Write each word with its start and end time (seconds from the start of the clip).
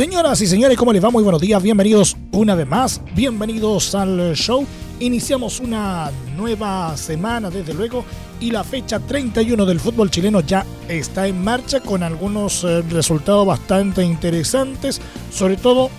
Señoras 0.00 0.40
y 0.40 0.46
señores, 0.46 0.78
¿cómo 0.78 0.94
les 0.94 1.04
va? 1.04 1.10
Muy 1.10 1.22
buenos 1.22 1.42
días, 1.42 1.62
bienvenidos 1.62 2.16
una 2.32 2.54
vez 2.54 2.66
más, 2.66 3.02
bienvenidos 3.14 3.94
al 3.94 4.34
show. 4.34 4.66
Iniciamos 4.98 5.60
una 5.60 6.10
nueva 6.38 6.96
semana, 6.96 7.50
desde 7.50 7.74
luego, 7.74 8.06
y 8.40 8.50
la 8.50 8.64
fecha 8.64 8.98
31 8.98 9.66
del 9.66 9.78
fútbol 9.78 10.10
chileno 10.10 10.40
ya 10.40 10.64
está 10.88 11.26
en 11.26 11.44
marcha 11.44 11.80
con 11.80 12.02
algunos 12.02 12.64
eh, 12.64 12.80
resultados 12.88 13.46
bastante 13.46 14.02
interesantes, 14.02 15.02
sobre 15.30 15.58
todo 15.58 15.90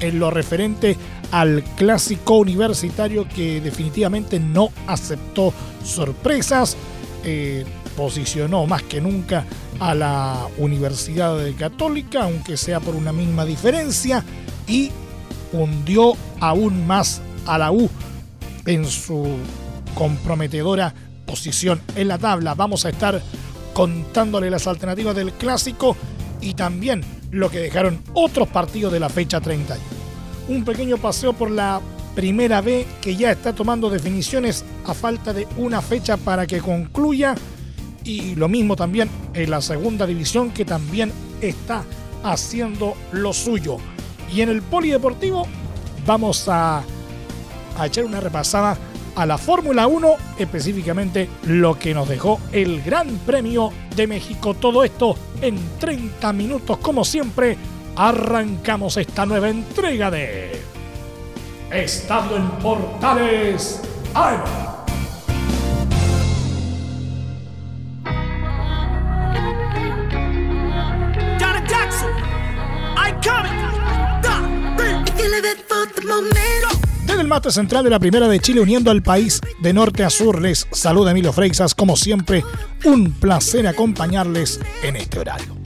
en 0.00 0.18
lo 0.18 0.30
referente 0.30 0.96
al 1.30 1.62
clásico 1.76 2.36
universitario 2.38 3.28
que 3.28 3.60
definitivamente 3.60 4.40
no 4.40 4.70
aceptó 4.86 5.52
sorpresas, 5.84 6.78
eh, 7.24 7.64
posicionó 7.96 8.66
más 8.66 8.82
que 8.82 9.00
nunca 9.00 9.44
a 9.78 9.94
la 9.94 10.46
Universidad 10.58 11.38
Católica, 11.58 12.24
aunque 12.24 12.56
sea 12.56 12.80
por 12.80 12.94
una 12.94 13.12
misma 13.12 13.44
diferencia, 13.44 14.24
y 14.66 14.90
hundió 15.52 16.14
aún 16.40 16.86
más 16.86 17.20
a 17.46 17.58
la 17.58 17.72
U 17.72 17.88
en 18.66 18.84
su 18.84 19.26
comprometedora 19.94 20.94
posición 21.26 21.80
en 21.94 22.08
la 22.08 22.18
tabla. 22.18 22.54
Vamos 22.54 22.84
a 22.84 22.90
estar 22.90 23.22
contándole 23.72 24.50
las 24.50 24.66
alternativas 24.66 25.14
del 25.14 25.32
clásico 25.32 25.96
y 26.40 26.54
también 26.54 27.04
lo 27.30 27.50
que 27.50 27.60
dejaron 27.60 28.02
otros 28.14 28.48
partidos 28.48 28.92
de 28.92 29.00
la 29.00 29.08
fecha 29.08 29.40
31. 29.40 29.82
Un 30.48 30.64
pequeño 30.64 30.96
paseo 30.96 31.32
por 31.32 31.50
la 31.50 31.80
primera 32.14 32.60
B 32.60 32.86
que 33.00 33.16
ya 33.16 33.30
está 33.30 33.54
tomando 33.54 33.90
definiciones 33.90 34.64
a 34.86 34.94
falta 34.94 35.32
de 35.32 35.46
una 35.56 35.80
fecha 35.80 36.16
para 36.16 36.46
que 36.46 36.60
concluya 36.60 37.34
y 38.04 38.34
lo 38.34 38.48
mismo 38.48 38.76
también 38.76 39.08
en 39.34 39.50
la 39.50 39.60
segunda 39.60 40.06
división 40.06 40.50
que 40.50 40.64
también 40.64 41.12
está 41.40 41.84
haciendo 42.22 42.94
lo 43.12 43.32
suyo. 43.32 43.78
Y 44.32 44.42
en 44.42 44.48
el 44.48 44.62
polideportivo 44.62 45.46
vamos 46.06 46.48
a, 46.48 46.82
a 47.78 47.86
echar 47.86 48.04
una 48.04 48.20
repasada 48.20 48.76
a 49.16 49.26
la 49.26 49.38
Fórmula 49.38 49.86
1, 49.86 50.14
específicamente 50.38 51.28
lo 51.44 51.78
que 51.78 51.94
nos 51.94 52.08
dejó 52.08 52.40
el 52.52 52.82
Gran 52.82 53.08
Premio 53.18 53.72
de 53.96 54.06
México. 54.06 54.54
Todo 54.54 54.84
esto 54.84 55.16
en 55.42 55.58
30 55.78 56.32
minutos, 56.32 56.78
como 56.78 57.04
siempre, 57.04 57.56
arrancamos 57.96 58.96
esta 58.96 59.26
nueva 59.26 59.50
entrega 59.50 60.10
de 60.10 60.59
Estado 61.70 62.36
en 62.36 62.48
Portales 62.58 63.80
Desde 77.06 77.20
el 77.20 77.28
mate 77.28 77.52
central 77.52 77.84
de 77.84 77.90
la 77.90 78.00
Primera 78.00 78.26
de 78.26 78.40
Chile, 78.40 78.60
uniendo 78.60 78.90
al 78.90 79.02
país 79.02 79.40
de 79.60 79.72
norte 79.72 80.02
a 80.02 80.10
sur, 80.10 80.40
les 80.40 80.66
saluda 80.72 81.12
Emilio 81.12 81.32
Freixas. 81.32 81.76
Como 81.76 81.96
siempre, 81.96 82.44
un 82.84 83.12
placer 83.12 83.68
acompañarles 83.68 84.60
en 84.82 84.96
este 84.96 85.20
horario. 85.20 85.56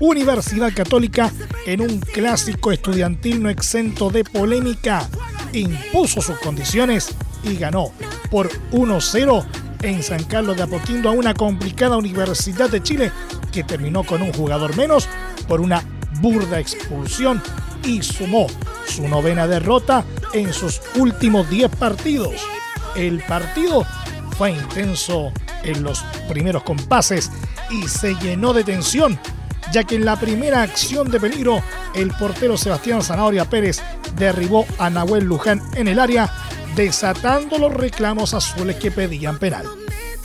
Universidad 0.00 0.72
Católica, 0.74 1.32
en 1.66 1.80
un 1.80 2.00
clásico 2.00 2.70
estudiantil 2.70 3.42
no 3.42 3.48
exento 3.48 4.10
de 4.10 4.24
polémica, 4.24 5.08
impuso 5.52 6.20
sus 6.20 6.38
condiciones 6.38 7.14
y 7.42 7.56
ganó 7.56 7.92
por 8.30 8.50
1-0 8.72 9.46
en 9.82 10.02
San 10.02 10.24
Carlos 10.24 10.56
de 10.56 10.64
Apoquindo 10.64 11.08
a 11.08 11.12
una 11.12 11.34
complicada 11.34 11.96
Universidad 11.96 12.68
de 12.68 12.82
Chile 12.82 13.12
que 13.52 13.64
terminó 13.64 14.04
con 14.04 14.22
un 14.22 14.32
jugador 14.32 14.76
menos 14.76 15.08
por 15.46 15.60
una 15.60 15.82
burda 16.20 16.58
expulsión 16.58 17.42
y 17.84 18.02
sumó 18.02 18.46
su 18.86 19.06
novena 19.06 19.46
derrota 19.46 20.04
en 20.32 20.52
sus 20.52 20.80
últimos 20.96 21.48
10 21.48 21.70
partidos. 21.76 22.34
El 22.96 23.20
partido 23.20 23.86
fue 24.36 24.52
intenso 24.52 25.32
en 25.62 25.82
los 25.82 26.02
primeros 26.28 26.62
compases 26.62 27.30
y 27.70 27.86
se 27.88 28.14
llenó 28.16 28.52
de 28.52 28.64
tensión, 28.64 29.18
ya 29.72 29.84
que 29.84 29.96
en 29.96 30.04
la 30.04 30.18
primera 30.18 30.62
acción 30.62 31.10
de 31.10 31.20
peligro 31.20 31.62
el 31.94 32.10
portero 32.10 32.56
Sebastián 32.56 33.02
Zanahoria 33.02 33.44
Pérez 33.44 33.80
derribó 34.16 34.66
a 34.78 34.90
Nahuel 34.90 35.24
Luján 35.24 35.62
en 35.74 35.88
el 35.88 35.98
área, 35.98 36.32
desatando 36.74 37.58
los 37.58 37.74
reclamos 37.74 38.34
azules 38.34 38.76
que 38.76 38.90
pedían 38.90 39.38
penal. 39.38 39.66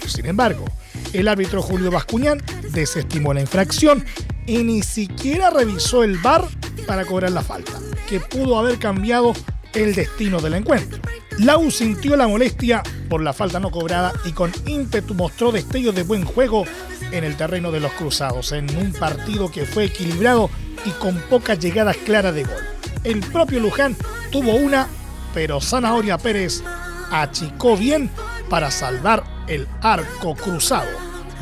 Sin 0.06 0.26
embargo, 0.26 0.66
el 1.14 1.28
árbitro 1.28 1.62
Julio 1.62 1.92
Bascuñán 1.92 2.42
desestimó 2.72 3.34
la 3.34 3.42
infracción 3.42 4.06
y 4.46 4.58
ni 4.64 4.81
siquiera 4.81 5.50
revisó 5.50 6.04
el 6.04 6.18
VAR 6.18 6.46
para 6.86 7.06
cobrar 7.06 7.31
la 7.31 7.42
falta, 7.42 7.74
que 8.10 8.20
pudo 8.20 8.60
haber 8.60 8.78
cambiado 8.80 9.34
el 9.74 9.96
destino 9.96 10.40
del 10.42 10.56
encuentro. 10.56 11.00
Lau 11.40 11.72
sintió 11.72 12.16
la 12.16 12.28
molestia 12.28 12.84
por 13.13 13.22
la 13.22 13.31
falta 13.31 13.59
no 13.59 13.69
cobrada 13.69 14.12
y 14.25 14.31
con 14.31 14.51
ímpetu 14.66 15.13
mostró 15.13 15.51
destellos 15.51 15.94
de 15.94 16.01
buen 16.01 16.25
juego 16.25 16.66
en 17.12 17.24
el 17.24 17.38
terreno 17.38 17.72
de 17.72 17.79
los 17.79 17.91
cruzados, 17.91 18.51
en 18.53 18.75
un 18.75 18.91
partido 18.91 19.51
que 19.51 19.68
fue 19.68 19.84
equilibrado 19.84 20.50
y 20.84 20.90
con 20.90 21.19
pocas 21.29 21.59
llegadas 21.59 21.96
claras 21.97 22.34
de 22.34 22.44
gol. 22.44 22.57
El 23.03 23.19
propio 23.19 23.59
Luján 23.59 23.96
tuvo 24.31 24.56
una, 24.56 24.88
pero 25.31 25.62
Zanahoria 25.62 26.18
Pérez 26.18 26.63
achicó 27.12 27.78
bien 27.78 28.09
para 28.50 28.72
salvar 28.72 29.24
el 29.45 29.68
arco 29.84 30.34
cruzado. 30.34 30.90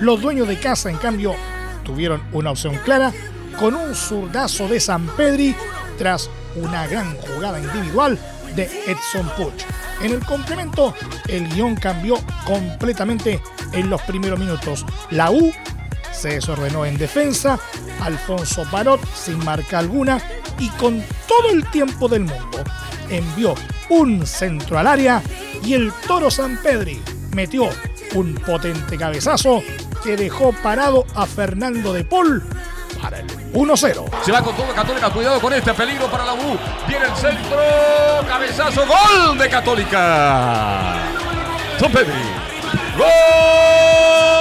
Los 0.02 0.20
dueños 0.20 0.50
de 0.50 0.60
casa, 0.60 0.90
en 0.90 0.98
cambio, 0.98 1.36
tuvieron 1.86 2.22
una 2.34 2.52
opción 2.52 2.76
clara 2.84 3.14
con 3.58 3.76
un 3.76 3.96
zurdazo 3.96 4.68
de 4.68 4.82
San 4.82 5.08
Pedri 5.08 5.56
tras 5.98 6.30
una 6.58 6.86
gran 6.88 7.16
jugada 7.16 7.62
individual 7.62 8.20
de 8.56 8.70
Edson 8.88 9.30
Puch. 9.38 9.64
En 10.02 10.12
el 10.12 10.26
complemento, 10.26 10.94
el 11.28 11.48
guion 11.50 11.76
cambió 11.76 12.16
completamente 12.46 13.42
en 13.74 13.90
los 13.90 14.02
primeros 14.02 14.40
minutos. 14.40 14.86
La 15.12 15.32
U 15.32 15.52
se 16.12 16.30
desordenó 16.30 16.86
en 16.86 16.98
defensa, 16.98 17.60
Alfonso 18.02 18.66
Parot 18.70 19.02
sin 19.16 19.44
marca 19.44 19.80
alguna 19.80 20.22
y 20.60 20.70
con 20.70 21.04
todo 21.28 21.50
el 21.52 21.70
tiempo 21.72 22.08
del 22.08 22.22
mundo 22.22 22.64
envió 23.10 23.56
un 23.90 24.26
centro 24.26 24.78
al 24.78 24.88
área 24.88 25.22
y 25.64 25.74
el 25.74 25.92
Toro 26.08 26.32
San 26.32 26.58
Pedri 26.62 27.02
metió 27.36 27.70
un 28.14 28.36
potente 28.36 28.98
cabezazo 28.98 29.62
que 30.04 30.18
dejó 30.18 30.54
parado 30.64 31.06
a 31.16 31.26
Fernando 31.26 31.94
de 31.94 32.04
Paul 32.04 32.44
para 33.02 33.20
el 33.20 33.28
1-0. 33.54 34.06
Se 34.24 34.32
va 34.32 34.42
con 34.42 34.56
todo 34.56 34.74
Católica, 34.74 35.10
cuidado 35.10 35.40
con 35.40 35.54
este 35.54 35.74
peligro 35.74 36.08
para 36.08 36.26
la 36.26 36.34
U. 36.34 36.58
Viene 36.88 37.06
el 37.06 37.16
centro, 37.16 37.58
cabezazo, 38.28 38.86
gol 38.86 39.38
de 39.38 39.50
Católica. 39.50 40.96
Pedri. 41.90 42.14
¡Gol! 42.98 44.41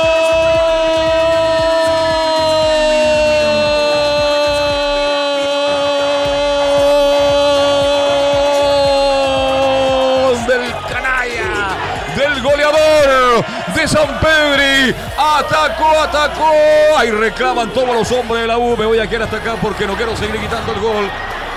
San 13.86 14.18
Pedri. 14.20 14.94
Atacó, 15.16 16.00
atacó. 16.02 16.52
Ahí 16.96 17.10
reclaman 17.10 17.70
todos 17.70 17.94
los 17.94 18.10
hombres 18.12 18.42
de 18.42 18.46
la 18.48 18.58
U. 18.58 18.76
Me 18.76 18.86
voy 18.86 18.98
a 18.98 19.06
quedar 19.06 19.22
hasta 19.22 19.38
acá 19.38 19.56
porque 19.60 19.86
no 19.86 19.96
quiero 19.96 20.16
seguir 20.16 20.36
gritando 20.36 20.72
el 20.72 20.80
gol. 20.80 21.10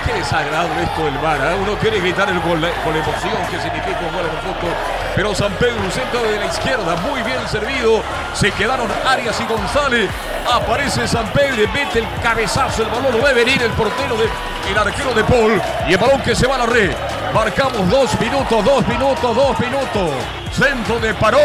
Qué 0.05 0.13
desagradable 0.13 0.83
esto 0.83 1.05
del 1.05 1.17
VAR. 1.19 1.39
¿eh? 1.39 1.55
Uno 1.61 1.77
quiere 1.79 1.99
gritar 1.99 2.29
el 2.29 2.39
gol 2.41 2.59
con 2.83 2.95
emoción 2.95 3.33
que 3.49 3.59
significa 3.59 3.99
un 4.01 4.13
gol 4.13 4.25
en 4.25 4.35
el 4.35 4.41
fútbol. 4.41 4.73
Pero 5.15 5.33
San 5.33 5.53
Pedro, 5.53 5.77
un 5.77 5.91
centro 5.91 6.21
de 6.23 6.39
la 6.39 6.45
izquierda, 6.45 6.95
muy 6.97 7.21
bien 7.21 7.47
servido. 7.47 8.03
Se 8.33 8.51
quedaron 8.51 8.89
Arias 9.07 9.39
y 9.39 9.45
González. 9.45 10.09
Aparece 10.51 11.07
San 11.07 11.27
Pedro, 11.27 11.71
mete 11.73 11.99
el 11.99 12.07
cabezazo. 12.21 12.83
El 12.83 12.89
balón 12.89 13.17
lo 13.17 13.23
ve 13.23 13.33
venir 13.33 13.61
el 13.61 13.71
portero, 13.71 14.17
de, 14.17 14.27
el 14.69 14.77
arquero 14.77 15.13
de 15.13 15.23
Paul. 15.23 15.61
Y 15.87 15.93
el 15.93 15.97
balón 15.97 16.21
que 16.21 16.35
se 16.35 16.47
va 16.47 16.55
a 16.55 16.59
la 16.59 16.65
red. 16.65 16.91
Marcamos 17.33 17.89
dos 17.89 18.19
minutos, 18.19 18.65
dos 18.65 18.87
minutos, 18.87 19.35
dos 19.35 19.59
minutos. 19.59 20.11
Centro 20.51 20.99
de 20.99 21.13
Paró, 21.13 21.39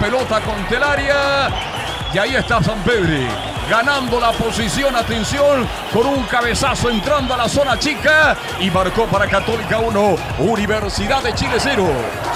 pelota 0.00 0.40
con 0.40 0.56
Telaria. 0.68 1.48
Y 2.12 2.18
ahí 2.18 2.34
está 2.34 2.62
San 2.62 2.78
Pedro. 2.82 3.53
Ganando 3.68 4.20
la 4.20 4.32
posición, 4.32 4.94
atención, 4.96 5.66
con 5.92 6.06
un 6.06 6.24
cabezazo 6.24 6.90
entrando 6.90 7.34
a 7.34 7.36
la 7.36 7.48
zona 7.48 7.78
chica 7.78 8.36
y 8.60 8.70
marcó 8.70 9.06
para 9.06 9.26
Católica 9.26 9.78
1, 9.78 10.16
Universidad 10.38 11.22
de 11.22 11.34
Chile 11.34 11.56
0. 11.58 11.86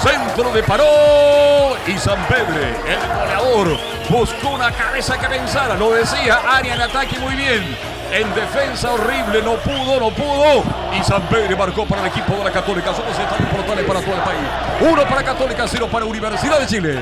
Centro 0.01 0.51
de 0.51 0.63
Paró 0.63 1.77
y 1.87 1.97
San 1.97 2.25
Pedro, 2.27 2.55
el 2.87 3.19
goleador, 3.19 3.79
buscó 4.09 4.49
una 4.49 4.71
cabeza 4.71 5.17
que 5.17 5.27
pensara, 5.27 5.75
lo 5.75 5.91
decía, 5.91 6.39
área 6.47 6.75
en 6.75 6.81
ataque 6.81 7.19
muy 7.19 7.35
bien. 7.35 7.77
En 8.11 8.33
defensa 8.33 8.91
horrible, 8.91 9.43
no 9.43 9.55
pudo, 9.57 9.99
no 9.99 10.09
pudo. 10.09 10.63
Y 10.99 11.03
San 11.03 11.21
Pedro 11.23 11.55
marcó 11.55 11.85
para 11.85 12.01
el 12.01 12.07
equipo 12.07 12.33
de 12.37 12.43
la 12.43 12.51
Católica. 12.51 12.91
Somos 12.91 13.15
tan 13.15 13.39
importantes 13.39 13.85
para 13.85 14.01
todo 14.01 14.15
el 14.15 14.21
país. 14.21 14.39
Uno 14.81 15.03
para 15.03 15.23
Católica, 15.23 15.67
cero 15.67 15.87
para 15.91 16.05
Universidad 16.05 16.59
de 16.59 16.65
Chile. 16.65 16.99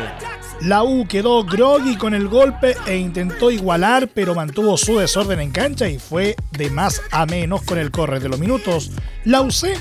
La 0.61 0.83
U 0.83 1.07
quedó 1.07 1.43
groggy 1.43 1.97
con 1.97 2.13
el 2.13 2.27
golpe 2.27 2.75
e 2.87 2.97
intentó 2.97 3.51
igualar, 3.51 4.09
pero 4.13 4.33
mantuvo 4.33 4.75
su 4.75 4.97
desorden 4.97 5.39
en 5.39 5.51
cancha 5.51 5.87
y 5.87 5.99
fue 5.99 6.35
de 6.51 6.69
más 6.71 7.01
a 7.11 7.25
menos 7.27 7.61
con 7.61 7.77
el 7.77 7.91
corre 7.91 8.19
de 8.19 8.27
los 8.27 8.39
minutos. 8.39 8.91
La 9.23 9.41
UC 9.41 9.77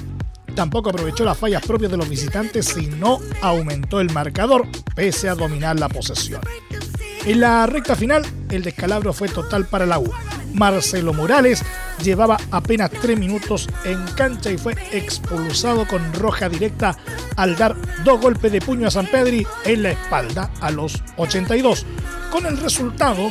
tampoco 0.54 0.90
aprovechó 0.90 1.24
las 1.24 1.38
fallas 1.38 1.64
propias 1.64 1.90
de 1.90 1.96
los 1.96 2.08
visitantes 2.08 2.76
y 2.76 2.88
no 2.88 3.20
aumentó 3.40 4.00
el 4.00 4.12
marcador, 4.12 4.68
pese 4.94 5.28
a 5.30 5.34
dominar 5.34 5.80
la 5.80 5.88
posesión. 5.88 6.42
En 7.24 7.40
la 7.40 7.66
recta 7.66 7.96
final, 7.96 8.24
el 8.50 8.62
descalabro 8.62 9.12
fue 9.12 9.28
total 9.28 9.66
para 9.66 9.86
la 9.86 9.98
U. 9.98 10.12
Marcelo 10.52 11.12
Morales 11.12 11.62
llevaba 12.02 12.36
apenas 12.50 12.90
tres 12.90 13.18
minutos 13.18 13.68
en 13.84 14.04
cancha 14.16 14.50
y 14.50 14.58
fue 14.58 14.74
expulsado 14.92 15.86
con 15.86 16.12
roja 16.14 16.48
directa 16.48 16.96
al 17.36 17.56
dar 17.56 17.76
dos 18.04 18.20
golpes 18.20 18.52
de 18.52 18.60
puño 18.60 18.88
a 18.88 18.90
San 18.90 19.06
Pedri 19.06 19.46
en 19.64 19.82
la 19.82 19.90
espalda 19.90 20.50
a 20.60 20.70
los 20.70 21.02
82. 21.16 21.86
Con 22.30 22.46
el 22.46 22.58
resultado, 22.58 23.30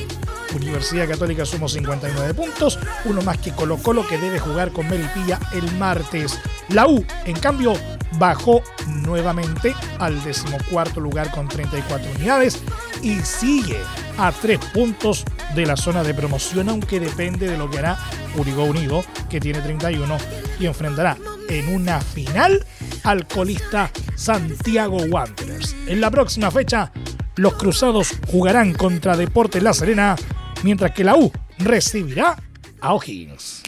Universidad 0.55 1.07
Católica 1.07 1.45
sumó 1.45 1.67
59 1.67 2.33
puntos, 2.33 2.79
uno 3.05 3.21
más 3.21 3.37
que 3.37 3.51
Colo 3.51 3.77
Colo 3.77 4.07
que 4.07 4.17
debe 4.17 4.39
jugar 4.39 4.71
con 4.71 4.89
Melipilla 4.89 5.39
el 5.53 5.69
martes. 5.73 6.39
La 6.69 6.87
U, 6.87 7.05
en 7.25 7.37
cambio, 7.39 7.73
bajó 8.13 8.61
nuevamente 8.87 9.75
al 9.99 10.23
decimocuarto 10.23 10.99
lugar 10.99 11.31
con 11.31 11.47
34 11.47 12.09
unidades 12.15 12.59
y 13.01 13.15
sigue 13.19 13.79
a 14.17 14.31
tres 14.31 14.59
puntos 14.73 15.25
de 15.55 15.65
la 15.65 15.77
zona 15.77 16.03
de 16.03 16.13
promoción, 16.13 16.69
aunque 16.69 16.99
depende 16.99 17.49
de 17.49 17.57
lo 17.57 17.69
que 17.69 17.79
hará 17.79 17.97
Urigo 18.37 18.65
Unido, 18.65 19.03
que 19.29 19.39
tiene 19.39 19.61
31 19.61 20.17
y 20.59 20.65
enfrentará 20.65 21.17
en 21.49 21.73
una 21.73 22.01
final 22.01 22.65
al 23.03 23.27
colista 23.27 23.89
Santiago 24.15 24.97
Wanderers. 24.97 25.75
En 25.87 26.01
la 26.01 26.11
próxima 26.11 26.51
fecha, 26.51 26.91
los 27.37 27.55
cruzados 27.55 28.13
jugarán 28.27 28.73
contra 28.73 29.17
Deportes 29.17 29.63
La 29.63 29.73
Serena, 29.73 30.15
mientras 30.63 30.91
que 30.91 31.03
la 31.03 31.15
U 31.15 31.31
recibirá 31.59 32.35
a 32.81 32.93
O'Higgins. 32.93 33.64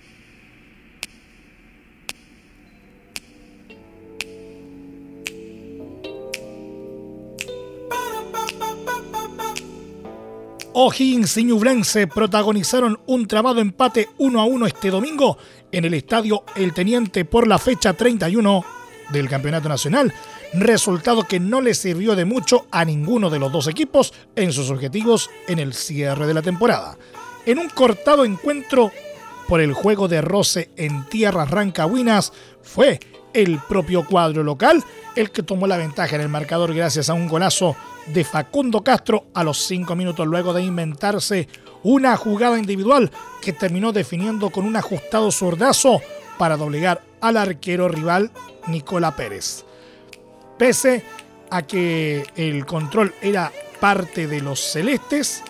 O'Higgins 10.79 11.35
y 11.37 11.43
Ñublense 11.43 12.05
protagonizaron 12.05 12.99
un 13.07 13.27
trabado 13.27 13.61
empate 13.61 14.09
1 14.19 14.39
a 14.39 14.45
1 14.45 14.67
este 14.67 14.91
domingo 14.91 15.39
en 15.71 15.85
el 15.85 15.95
estadio 15.95 16.43
El 16.55 16.71
Teniente 16.75 17.25
por 17.25 17.47
la 17.47 17.57
fecha 17.57 17.93
31 17.93 18.63
del 19.09 19.27
Campeonato 19.27 19.69
Nacional, 19.69 20.13
resultado 20.53 21.23
que 21.23 21.39
no 21.39 21.61
le 21.61 21.73
sirvió 21.73 22.15
de 22.15 22.25
mucho 22.25 22.67
a 22.69 22.85
ninguno 22.85 23.31
de 23.31 23.39
los 23.39 23.51
dos 23.51 23.65
equipos 23.65 24.13
en 24.35 24.53
sus 24.53 24.69
objetivos 24.69 25.31
en 25.47 25.57
el 25.57 25.73
cierre 25.73 26.27
de 26.27 26.35
la 26.35 26.43
temporada. 26.43 26.95
En 27.47 27.57
un 27.57 27.69
cortado 27.69 28.23
encuentro 28.23 28.91
por 29.47 29.61
el 29.61 29.73
juego 29.73 30.07
de 30.07 30.21
roce 30.21 30.69
en 30.75 31.09
tierras 31.09 31.49
rancagüinas, 31.49 32.33
fue 32.61 32.99
el 33.37 33.59
propio 33.59 34.03
cuadro 34.03 34.41
local 34.41 34.83
el 35.15 35.29
que 35.29 35.43
tomó 35.43 35.67
la 35.67 35.77
ventaja 35.77 36.15
en 36.15 36.21
el 36.21 36.27
marcador 36.27 36.73
gracias 36.73 37.07
a 37.07 37.13
un 37.13 37.27
golazo 37.27 37.75
de 38.07 38.23
Facundo 38.23 38.83
Castro 38.83 39.27
a 39.35 39.43
los 39.43 39.59
cinco 39.59 39.95
minutos 39.95 40.25
luego 40.25 40.53
de 40.53 40.63
inventarse 40.63 41.47
una 41.83 42.17
jugada 42.17 42.57
individual 42.57 43.11
que 43.39 43.53
terminó 43.53 43.91
definiendo 43.91 44.49
con 44.49 44.65
un 44.65 44.75
ajustado 44.75 45.31
zurdazo 45.31 46.01
para 46.39 46.57
doblegar 46.57 47.03
al 47.21 47.37
arquero 47.37 47.87
rival 47.87 48.31
Nicola 48.65 49.15
Pérez. 49.15 49.63
Pese 50.57 51.03
a 51.51 51.61
que 51.61 52.25
el 52.35 52.65
control 52.65 53.13
era 53.21 53.51
parte 53.79 54.25
de 54.25 54.41
los 54.41 54.59
celestes, 54.59 55.43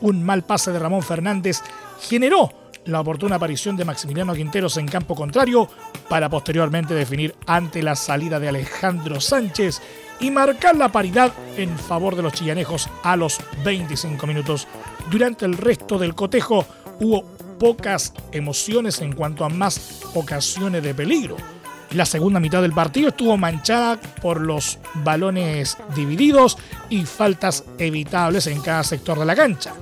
un 0.00 0.24
mal 0.24 0.44
pase 0.44 0.72
de 0.72 0.78
Ramón 0.78 1.02
Fernández 1.02 1.60
generó 2.00 2.63
la 2.86 3.00
oportuna 3.00 3.36
aparición 3.36 3.76
de 3.76 3.84
Maximiliano 3.84 4.34
Quinteros 4.34 4.76
en 4.76 4.86
campo 4.86 5.14
contrario 5.14 5.68
para 6.08 6.28
posteriormente 6.28 6.94
definir 6.94 7.34
ante 7.46 7.82
la 7.82 7.96
salida 7.96 8.38
de 8.38 8.48
Alejandro 8.48 9.20
Sánchez 9.20 9.80
y 10.20 10.30
marcar 10.30 10.76
la 10.76 10.90
paridad 10.90 11.32
en 11.56 11.78
favor 11.78 12.16
de 12.16 12.22
los 12.22 12.32
chillanejos 12.32 12.88
a 13.02 13.16
los 13.16 13.38
25 13.64 14.26
minutos. 14.26 14.66
Durante 15.10 15.44
el 15.44 15.56
resto 15.56 15.98
del 15.98 16.14
cotejo 16.14 16.66
hubo 17.00 17.24
pocas 17.58 18.12
emociones 18.32 19.00
en 19.00 19.12
cuanto 19.12 19.44
a 19.44 19.48
más 19.48 20.02
ocasiones 20.14 20.82
de 20.82 20.94
peligro. 20.94 21.36
La 21.92 22.06
segunda 22.06 22.40
mitad 22.40 22.60
del 22.60 22.72
partido 22.72 23.08
estuvo 23.08 23.36
manchada 23.36 24.00
por 24.20 24.40
los 24.40 24.78
balones 24.94 25.76
divididos 25.94 26.58
y 26.90 27.04
faltas 27.04 27.64
evitables 27.78 28.48
en 28.48 28.60
cada 28.60 28.82
sector 28.82 29.18
de 29.18 29.24
la 29.24 29.36
cancha. 29.36 29.72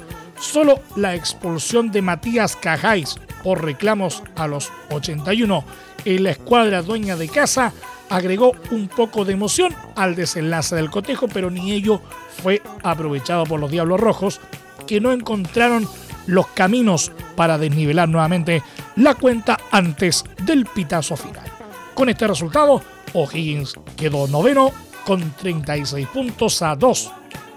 Solo 0.43 0.81
la 0.97 1.15
expulsión 1.15 1.93
de 1.93 2.03
Matías 2.03 2.57
Cajáis 2.57 3.15
por 3.45 3.65
reclamos 3.65 4.25
a 4.35 4.49
los 4.49 4.73
81 4.91 5.65
en 6.05 6.25
la 6.25 6.33
escuadra 6.33 6.83
dueña 6.83 7.15
de 7.15 7.29
casa 7.29 7.73
agregó 8.11 8.53
un 8.73 8.89
poco 8.89 9.25
de 9.25 9.35
emoción 9.35 9.73
al 9.95 10.17
desenlace 10.17 10.75
del 10.75 10.91
cotejo, 10.91 11.29
pero 11.29 11.49
ni 11.49 11.71
ello 11.71 12.03
fue 12.43 12.61
aprovechado 12.83 13.45
por 13.45 13.61
los 13.61 13.71
Diablos 13.71 14.01
Rojos, 14.01 14.41
que 14.85 15.01
no 15.01 15.13
encontraron 15.13 15.89
los 16.27 16.49
caminos 16.49 17.13
para 17.37 17.57
desnivelar 17.57 18.09
nuevamente 18.09 18.65
la 18.97 19.15
cuenta 19.15 19.57
antes 19.71 20.25
del 20.43 20.67
pitazo 20.67 21.17
final. 21.17 21.47
Con 21.95 22.09
este 22.09 22.27
resultado, 22.27 22.83
O'Higgins 23.13 23.75
quedó 23.97 24.27
noveno 24.27 24.73
con 25.07 25.21
36 25.37 26.09
puntos 26.09 26.63
a 26.63 26.75
2 26.75 27.13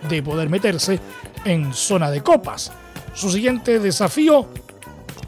de 0.07 0.21
poder 0.21 0.49
meterse 0.49 0.99
en 1.45 1.73
zona 1.73 2.11
de 2.11 2.21
copas. 2.21 2.71
Su 3.13 3.31
siguiente 3.31 3.79
desafío 3.79 4.47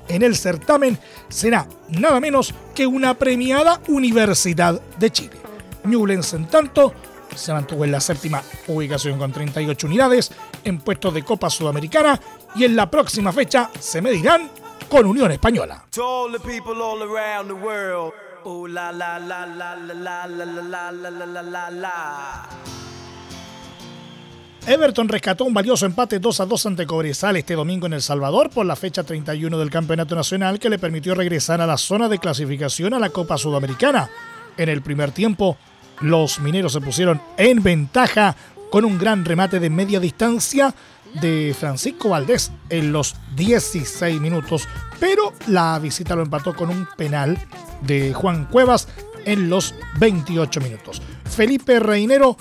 en 0.10 0.24
el 0.24 0.36
certamen 0.36 1.00
será 1.30 1.68
nada 1.90 2.20
menos 2.20 2.54
que 2.76 2.86
una 2.86 3.14
premiada 3.14 3.80
Universidad 3.88 4.82
de 4.98 5.12
Chile. 5.12 5.38
Newlands, 5.84 6.34
en 6.34 6.48
tanto, 6.48 6.94
se 7.36 7.54
mantuvo 7.54 7.86
en 7.86 7.92
la 7.92 8.02
séptima 8.02 8.42
ubicación 8.68 9.18
con 9.18 9.32
38 9.32 9.88
unidades 9.88 10.32
en 10.64 10.80
puestos 10.80 11.14
de 11.14 11.24
Copa 11.24 11.50
Sudamericana 11.50 12.20
y 12.56 12.66
en 12.66 12.76
la 12.76 12.90
próxima 12.90 13.32
fecha 13.32 13.70
se 13.80 14.02
medirán 14.02 14.50
con 14.90 15.06
Unión 15.06 15.32
Española. 15.32 15.86
Everton 24.68 25.08
rescató 25.08 25.46
un 25.46 25.54
valioso 25.54 25.86
empate 25.86 26.20
2 26.20 26.42
a 26.42 26.46
2 26.46 26.66
ante 26.66 26.86
Cobresal 26.86 27.38
este 27.38 27.54
domingo 27.54 27.86
en 27.86 27.94
El 27.94 28.02
Salvador 28.02 28.50
por 28.50 28.66
la 28.66 28.76
fecha 28.76 29.02
31 29.02 29.58
del 29.58 29.70
Campeonato 29.70 30.14
Nacional 30.14 30.60
que 30.60 30.70
le 30.70 30.78
permitió 30.78 31.16
regresar 31.16 31.62
a 31.62 31.66
la 31.66 31.78
zona 31.78 32.10
de 32.10 32.20
clasificación 32.20 32.94
a 32.94 33.00
la 33.00 33.10
Copa 33.10 33.38
Sudamericana. 33.38 34.10
En 34.58 34.68
el 34.68 34.82
primer 34.82 35.12
tiempo, 35.12 35.56
los 36.02 36.42
mineros 36.42 36.74
se 36.74 36.82
pusieron 36.82 37.22
en 37.38 37.64
ventaja 37.64 38.36
con 38.70 38.84
un 38.84 38.98
gran 38.98 39.24
remate 39.24 39.62
de 39.62 39.70
media 39.70 40.02
distancia 40.02 40.76
de 41.14 41.56
Francisco 41.58 42.10
Valdés 42.10 42.52
en 42.70 42.92
los 42.92 43.16
16 43.38 44.20
minutos, 44.20 44.68
pero 45.00 45.32
la 45.48 45.80
visita 45.80 46.14
lo 46.14 46.24
empató 46.24 46.54
con 46.54 46.70
un 46.72 46.90
penal 46.98 47.38
de 47.84 48.14
Juan 48.14 48.48
Cuevas 48.52 48.90
en 49.24 49.50
los 49.50 49.74
28 49.98 50.60
minutos. 50.60 51.02
Felipe 51.24 51.80
Reinero 51.80 52.36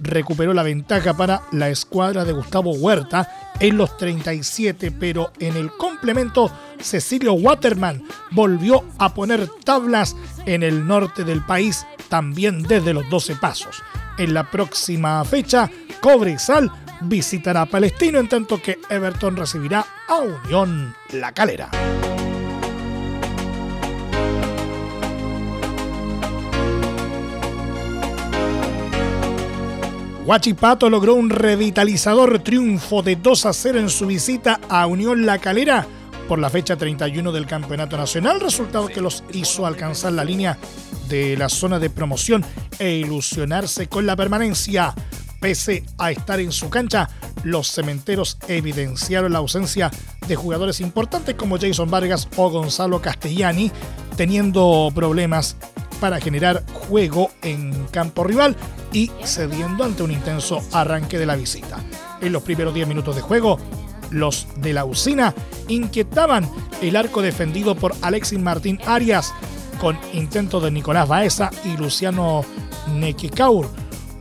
recuperó 0.00 0.52
la 0.54 0.62
ventaja 0.62 1.14
para 1.14 1.42
la 1.52 1.68
escuadra 1.68 2.24
de 2.24 2.32
Gustavo 2.32 2.72
Huerta 2.72 3.54
en 3.60 3.76
los 3.76 3.96
37, 3.96 4.92
pero 4.92 5.32
en 5.38 5.56
el 5.56 5.70
complemento 5.72 6.50
Cecilio 6.80 7.34
Waterman 7.34 8.02
volvió 8.30 8.84
a 8.98 9.14
poner 9.14 9.48
tablas 9.64 10.16
en 10.44 10.62
el 10.62 10.86
norte 10.86 11.24
del 11.24 11.44
país 11.44 11.86
también 12.08 12.62
desde 12.62 12.92
los 12.92 13.08
12 13.08 13.36
pasos. 13.36 13.82
En 14.18 14.34
la 14.34 14.50
próxima 14.50 15.24
fecha, 15.24 15.70
Cobresal 16.00 16.70
visitará 17.02 17.62
a 17.62 17.66
Palestino 17.66 18.18
en 18.18 18.28
tanto 18.28 18.60
que 18.60 18.78
Everton 18.88 19.36
recibirá 19.36 19.84
a 20.08 20.20
Unión 20.20 20.94
La 21.12 21.32
Calera. 21.32 21.70
Huachipato 30.26 30.90
logró 30.90 31.14
un 31.14 31.30
revitalizador 31.30 32.40
triunfo 32.40 33.00
de 33.00 33.14
2 33.14 33.46
a 33.46 33.52
0 33.52 33.78
en 33.78 33.88
su 33.88 34.08
visita 34.08 34.58
a 34.68 34.84
Unión 34.88 35.24
La 35.24 35.38
Calera 35.38 35.86
por 36.26 36.40
la 36.40 36.50
fecha 36.50 36.74
31 36.74 37.30
del 37.30 37.46
Campeonato 37.46 37.96
Nacional, 37.96 38.40
resultado 38.40 38.88
que 38.88 39.00
los 39.00 39.22
hizo 39.32 39.66
alcanzar 39.66 40.14
la 40.14 40.24
línea 40.24 40.58
de 41.08 41.36
la 41.36 41.48
zona 41.48 41.78
de 41.78 41.90
promoción 41.90 42.44
e 42.80 42.94
ilusionarse 42.94 43.86
con 43.86 44.04
la 44.04 44.16
permanencia. 44.16 44.92
Pese 45.40 45.84
a 45.96 46.10
estar 46.10 46.40
en 46.40 46.50
su 46.50 46.70
cancha, 46.70 47.08
los 47.44 47.70
cementeros 47.70 48.36
evidenciaron 48.48 49.32
la 49.32 49.38
ausencia 49.38 49.92
de 50.26 50.34
jugadores 50.34 50.80
importantes 50.80 51.36
como 51.36 51.56
Jason 51.56 51.88
Vargas 51.88 52.28
o 52.34 52.50
Gonzalo 52.50 53.00
Castellani, 53.00 53.70
teniendo 54.16 54.90
problemas 54.92 55.56
para 56.00 56.20
generar 56.20 56.64
juego 56.88 57.30
en 57.42 57.86
campo 57.86 58.24
rival 58.24 58.56
y 58.92 59.10
cediendo 59.24 59.84
ante 59.84 60.02
un 60.02 60.10
intenso 60.10 60.62
arranque 60.72 61.18
de 61.18 61.26
la 61.26 61.36
visita. 61.36 61.78
En 62.20 62.32
los 62.32 62.42
primeros 62.42 62.74
10 62.74 62.88
minutos 62.88 63.16
de 63.16 63.22
juego, 63.22 63.58
los 64.10 64.46
de 64.56 64.72
la 64.72 64.84
usina 64.84 65.34
inquietaban 65.68 66.48
el 66.80 66.96
arco 66.96 67.22
defendido 67.22 67.74
por 67.74 67.94
Alexis 68.02 68.38
Martín 68.38 68.78
Arias 68.86 69.32
con 69.80 69.98
intento 70.12 70.60
de 70.60 70.70
Nicolás 70.70 71.08
Baeza 71.08 71.50
y 71.64 71.76
Luciano 71.76 72.44
Nequicaur, 72.94 73.68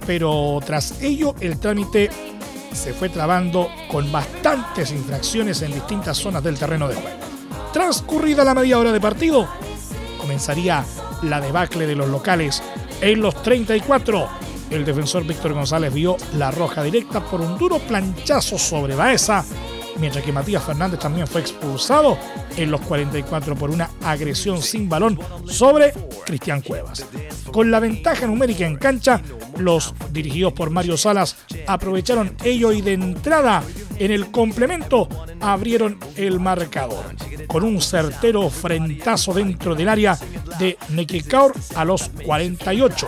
pero 0.05 0.59
tras 0.65 1.01
ello 1.01 1.35
el 1.39 1.59
trámite 1.59 2.09
se 2.73 2.93
fue 2.93 3.09
trabando 3.09 3.69
con 3.89 4.11
bastantes 4.11 4.91
infracciones 4.91 5.61
en 5.61 5.73
distintas 5.73 6.17
zonas 6.17 6.43
del 6.43 6.57
terreno 6.57 6.87
de 6.87 6.95
juego. 6.95 7.17
Transcurrida 7.71 8.43
la 8.43 8.53
media 8.53 8.77
hora 8.77 8.91
de 8.91 8.99
partido, 8.99 9.47
comenzaría 10.19 10.83
la 11.21 11.41
debacle 11.41 11.87
de 11.87 11.95
los 11.95 12.09
locales. 12.09 12.61
En 13.01 13.21
los 13.21 13.41
34, 13.41 14.27
el 14.69 14.85
defensor 14.85 15.25
Víctor 15.25 15.53
González 15.53 15.93
vio 15.93 16.17
la 16.37 16.51
roja 16.51 16.83
directa 16.83 17.23
por 17.23 17.41
un 17.41 17.57
duro 17.57 17.79
planchazo 17.79 18.57
sobre 18.57 18.95
Baeza 18.95 19.45
mientras 19.99 20.23
que 20.23 20.31
Matías 20.31 20.63
Fernández 20.63 20.99
también 20.99 21.27
fue 21.27 21.41
expulsado 21.41 22.17
en 22.57 22.71
los 22.71 22.81
44 22.81 23.55
por 23.55 23.69
una 23.69 23.89
agresión 24.03 24.61
sin 24.61 24.89
balón 24.89 25.19
sobre 25.45 25.93
Cristian 26.25 26.61
Cuevas. 26.61 27.05
Con 27.51 27.71
la 27.71 27.79
ventaja 27.79 28.27
numérica 28.27 28.65
en 28.65 28.75
cancha, 28.75 29.21
los 29.57 29.93
dirigidos 30.11 30.53
por 30.53 30.69
Mario 30.69 30.97
Salas 30.97 31.37
aprovecharon 31.67 32.35
ello 32.43 32.71
y 32.71 32.81
de 32.81 32.93
entrada 32.93 33.63
en 33.97 34.11
el 34.11 34.31
complemento 34.31 35.07
abrieron 35.39 35.97
el 36.15 36.39
marcador 36.39 37.15
con 37.47 37.63
un 37.63 37.81
certero 37.81 38.49
frentazo 38.49 39.33
dentro 39.33 39.75
del 39.75 39.89
área 39.89 40.17
de 40.59 40.77
Nequecaur 40.89 41.53
a 41.75 41.85
los 41.85 42.09
48. 42.25 43.07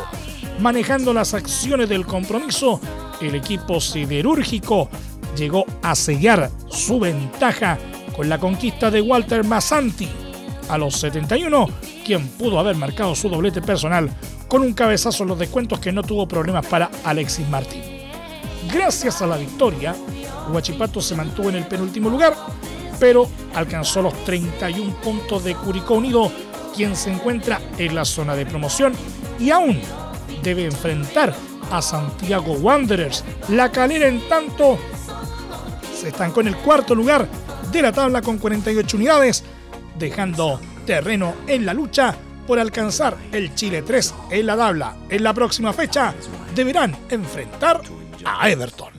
Manejando 0.60 1.14
las 1.14 1.34
acciones 1.34 1.90
del 1.90 2.06
compromiso, 2.06 2.80
el 3.22 3.36
equipo 3.36 3.80
siderúrgico 3.80 4.90
llegó 5.36 5.66
a 5.82 5.96
sellar 5.96 6.50
su 6.70 7.00
ventaja 7.00 7.78
con 8.16 8.30
la 8.30 8.40
conquista 8.40 8.90
de 8.90 9.02
Walter 9.02 9.44
Massanti 9.44 10.10
a 10.70 10.78
los 10.78 10.96
71, 10.96 11.70
quien 12.06 12.28
pudo 12.30 12.60
haber 12.60 12.76
marcado 12.76 13.16
su 13.16 13.30
doblete 13.30 13.62
personal 13.62 14.10
con 14.48 14.62
un 14.62 14.74
cabezazo 14.74 15.24
en 15.24 15.30
los 15.30 15.40
descuentos 15.40 15.80
que 15.80 15.92
no 15.92 16.04
tuvo 16.04 16.28
problemas 16.28 16.66
para 16.66 16.90
Alexis 17.04 17.48
Martín. 17.50 17.84
Gracias 18.74 19.22
a 19.22 19.28
la 19.28 19.38
victoria, 19.38 19.96
Huachipato 20.52 21.02
se 21.02 21.16
mantuvo 21.16 21.50
en 21.50 21.56
el 21.56 21.68
penúltimo 21.68 22.10
lugar, 22.10 22.36
pero 23.00 23.28
alcanzó 23.54 24.02
los 24.02 24.14
31 24.26 24.96
puntos 25.02 25.44
de 25.44 25.56
Curicó 25.56 25.96
Unido, 25.96 26.32
quien 26.76 26.96
se 26.96 27.12
encuentra 27.12 27.60
en 27.78 27.96
la 27.96 28.06
zona 28.06 28.36
de 28.36 28.46
promoción 28.46 28.94
y 29.40 29.50
aún 29.50 29.80
debe 30.44 30.66
enfrentar 30.66 31.34
a 31.72 31.82
Santiago 31.82 32.54
Wanderers. 32.54 33.24
La 33.50 33.72
calera 33.72 34.08
en 34.08 34.28
tanto 34.28 34.78
se 35.94 36.10
estancó 36.10 36.42
en 36.42 36.48
el 36.48 36.58
cuarto 36.58 36.96
lugar 36.96 37.28
de 37.72 37.82
la 37.82 37.92
tabla 37.92 38.22
con 38.22 38.38
48 38.38 38.98
unidades, 38.98 39.44
dejando 39.98 40.60
terreno 40.86 41.34
en 41.48 41.66
la 41.66 41.74
lucha 41.74 42.16
por 42.46 42.60
alcanzar 42.60 43.18
el 43.32 43.54
Chile 43.56 43.82
3 43.82 44.14
en 44.32 44.46
la 44.46 44.56
tabla. 44.56 44.96
En 45.10 45.24
la 45.24 45.34
próxima 45.34 45.74
fecha 45.74 46.14
deberán 46.56 46.96
enfrentar 47.10 47.82
a 48.26 48.50
Everton. 48.50 48.94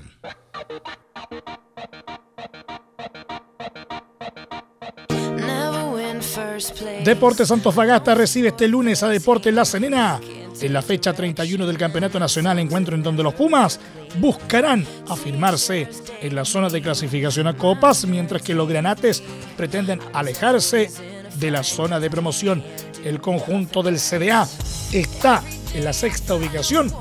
Deportes 7.04 7.52
Fagasta 7.72 8.14
recibe 8.14 8.48
este 8.48 8.68
lunes 8.68 9.02
a 9.02 9.08
Deportes 9.08 9.54
La 9.54 9.64
Serena 9.64 10.20
en 10.60 10.72
la 10.72 10.82
fecha 10.82 11.12
31 11.12 11.66
del 11.66 11.78
Campeonato 11.78 12.18
Nacional, 12.18 12.58
encuentro 12.58 12.94
en 12.94 13.02
donde 13.02 13.22
los 13.22 13.34
Pumas 13.34 13.78
buscarán 14.18 14.84
afirmarse 15.08 15.88
en 16.20 16.34
la 16.34 16.44
zona 16.44 16.68
de 16.68 16.82
clasificación 16.82 17.46
a 17.46 17.56
Copas, 17.56 18.06
mientras 18.06 18.42
que 18.42 18.54
los 18.54 18.68
Granates 18.68 19.22
pretenden 19.56 20.00
alejarse 20.12 20.90
de 21.36 21.50
la 21.50 21.62
zona 21.62 22.00
de 22.00 22.10
promoción. 22.10 22.62
El 23.04 23.20
conjunto 23.20 23.82
del 23.82 23.98
CDA 23.98 24.48
está 24.92 25.42
en 25.74 25.84
la 25.84 25.92
sexta 25.92 26.34
ubicación 26.34 26.92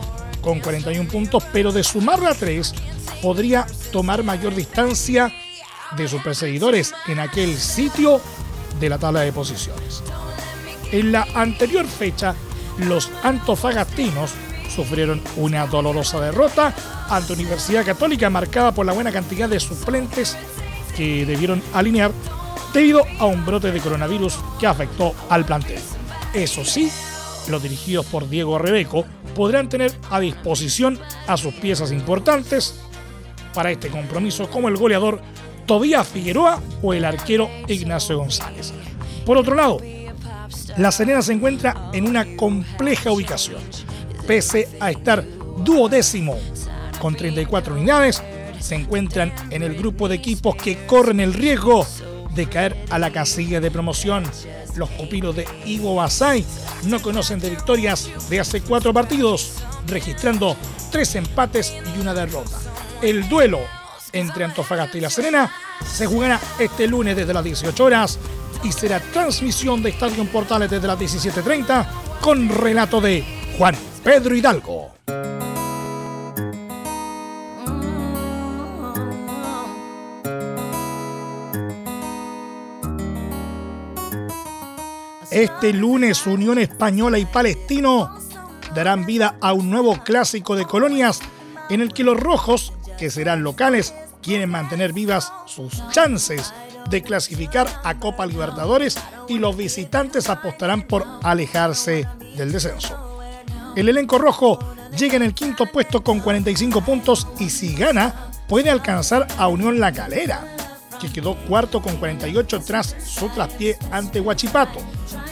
con 0.42 0.60
41 0.60 1.10
puntos, 1.10 1.44
pero 1.52 1.72
de 1.72 1.84
sumarla 1.84 2.32
a 2.32 2.36
3 2.36 2.74
podría 3.22 3.66
tomar 3.92 4.24
mayor 4.24 4.56
distancia 4.56 5.34
de 5.96 6.08
sus 6.08 6.22
perseguidores 6.22 6.94
en 7.08 7.20
aquel 7.20 7.58
sitio 7.58 8.22
de 8.80 8.90
la 8.90 8.98
tabla 8.98 9.22
de 9.22 9.32
posiciones. 9.32 10.04
En 10.92 11.12
la 11.12 11.28
anterior 11.34 11.86
fecha, 11.86 12.36
los 12.78 13.10
antofagastinos 13.24 14.32
sufrieron 14.74 15.22
una 15.38 15.66
dolorosa 15.68 16.20
derrota 16.20 16.74
ante 17.10 17.34
Universidad 17.34 17.86
Católica 17.86 18.30
marcada 18.30 18.72
por 18.72 18.86
la 18.86 18.94
buena 18.94 19.12
cantidad 19.12 19.50
de 19.50 19.60
suplentes 19.60 20.38
que 20.96 21.26
debieron 21.26 21.62
alinear 21.74 22.12
debido 22.74 23.04
a 23.20 23.26
un 23.26 23.46
brote 23.46 23.72
de 23.72 23.80
coronavirus 23.80 24.38
que 24.60 24.68
afectó 24.68 25.16
al 25.30 25.46
plantel. 25.46 25.80
Eso 26.34 26.64
sí, 26.66 26.92
los 27.50 27.64
dirigidos 27.64 28.06
por 28.06 28.30
Diego 28.30 28.58
Rebeco 28.58 29.06
podrán 29.36 29.70
tener 29.70 29.94
a 30.10 30.20
disposición 30.20 31.00
a 31.28 31.38
sus 31.38 31.54
piezas 31.56 31.92
importantes 31.92 32.80
para 33.54 33.72
este 33.72 33.90
compromiso 33.90 34.50
como 34.50 34.68
el 34.70 34.78
goleador 34.78 35.22
Tobías 35.66 36.08
Figueroa 36.08 36.62
o 36.82 36.94
el 36.94 37.06
arquero 37.06 37.50
Ignacio 37.68 38.18
González. 38.18 38.74
Por 39.26 39.38
otro 39.38 39.56
lado, 39.56 39.80
La 40.78 40.92
Serena 40.92 41.22
se 41.22 41.34
encuentra 41.34 41.90
en 41.94 42.08
una 42.08 42.38
compleja 42.38 43.12
ubicación. 43.12 43.62
Pese 44.26 44.70
a 44.80 44.92
estar 44.92 45.24
duodécimo 45.64 46.38
con 47.00 47.16
34 47.16 47.76
unidades, 47.76 48.24
se 48.60 48.76
encuentran 48.76 49.34
en 49.50 49.64
el 49.64 49.76
grupo 49.76 50.08
de 50.08 50.16
equipos 50.16 50.56
que 50.56 50.86
corren 50.86 51.20
el 51.20 51.34
riesgo 51.34 51.86
de 52.34 52.48
caer 52.48 52.78
a 52.90 53.00
la 53.00 53.12
casilla 53.12 53.60
de 53.60 53.72
promoción. 53.72 54.24
Los 54.76 54.90
pupilos 54.92 55.36
de 55.36 55.46
Ivo 55.66 55.96
Basay 55.96 56.46
no 56.84 57.02
conocen 57.02 57.40
de 57.40 57.50
victorias 57.50 58.10
de 58.30 58.40
hace 58.40 58.62
cuatro 58.62 58.94
partidos, 58.94 59.54
registrando 59.88 60.56
tres 60.92 61.16
empates 61.16 61.74
y 61.96 62.00
una 62.00 62.14
derrota. 62.14 62.58
El 63.02 63.30
duelo 63.30 63.60
entre 64.12 64.44
Antofagasta 64.44 64.98
y 64.98 65.02
La 65.02 65.10
Serena 65.10 65.52
se 65.86 66.08
jugará 66.08 66.40
este 66.58 66.88
lunes 66.88 67.16
desde 67.16 67.34
las 67.34 67.44
18 67.44 67.84
horas 67.84 68.18
y 68.64 68.72
será 68.72 69.00
transmisión 69.00 69.84
de 69.84 69.90
Estadio 69.90 70.26
Portales 70.26 70.70
desde 70.70 70.88
las 70.88 70.98
17.30 70.98 71.86
con 72.22 72.50
relato 72.50 73.00
de 73.00 73.24
Juan 73.58 73.76
Pedro 74.04 74.36
Hidalgo. 74.36 74.92
Este 85.30 85.72
lunes 85.72 86.26
Unión 86.26 86.58
Española 86.58 87.20
y 87.20 87.26
Palestino 87.26 88.18
darán 88.74 89.06
vida 89.06 89.36
a 89.40 89.54
un 89.54 89.70
nuevo 89.70 90.04
clásico 90.04 90.56
de 90.56 90.66
colonias 90.66 91.20
en 91.70 91.82
el 91.82 91.94
que 91.94 92.04
los 92.04 92.20
rojos, 92.20 92.74
que 92.98 93.10
serán 93.10 93.44
locales, 93.44 93.94
quieren 94.22 94.50
mantener 94.50 94.94
vivas 94.94 95.32
sus 95.46 95.82
chances 95.92 96.54
de 96.90 97.02
clasificar 97.02 97.68
a 97.84 97.96
Copa 98.00 98.26
Libertadores 98.26 98.98
y 99.28 99.40
los 99.40 99.56
visitantes 99.56 100.30
apostarán 100.30 100.84
por 100.84 101.06
alejarse 101.24 102.08
del 102.36 102.52
descenso. 102.52 103.20
El 103.76 103.90
elenco 103.90 104.18
rojo 104.18 104.60
llega 104.98 105.16
en 105.16 105.24
el 105.24 105.34
quinto 105.34 105.66
puesto 105.68 106.04
con 106.04 106.20
45 106.20 106.82
puntos 106.82 107.28
y 107.40 107.50
si 107.50 107.76
gana 107.76 108.32
puede 108.48 108.70
alcanzar 108.70 109.28
a 109.38 109.48
Unión 109.48 109.80
La 109.80 109.92
Calera, 109.92 110.56
que 111.00 111.12
quedó 111.12 111.36
cuarto 111.36 111.82
con 111.82 111.98
48 111.98 112.62
tras 112.62 112.96
su 113.06 113.30
traspié 113.30 113.78
ante 113.92 114.20
Huachipato. 114.20 114.80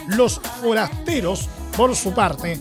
Los 0.08 0.40
forasteros, 0.60 1.48
por 1.76 1.96
su 1.96 2.14
parte, 2.14 2.60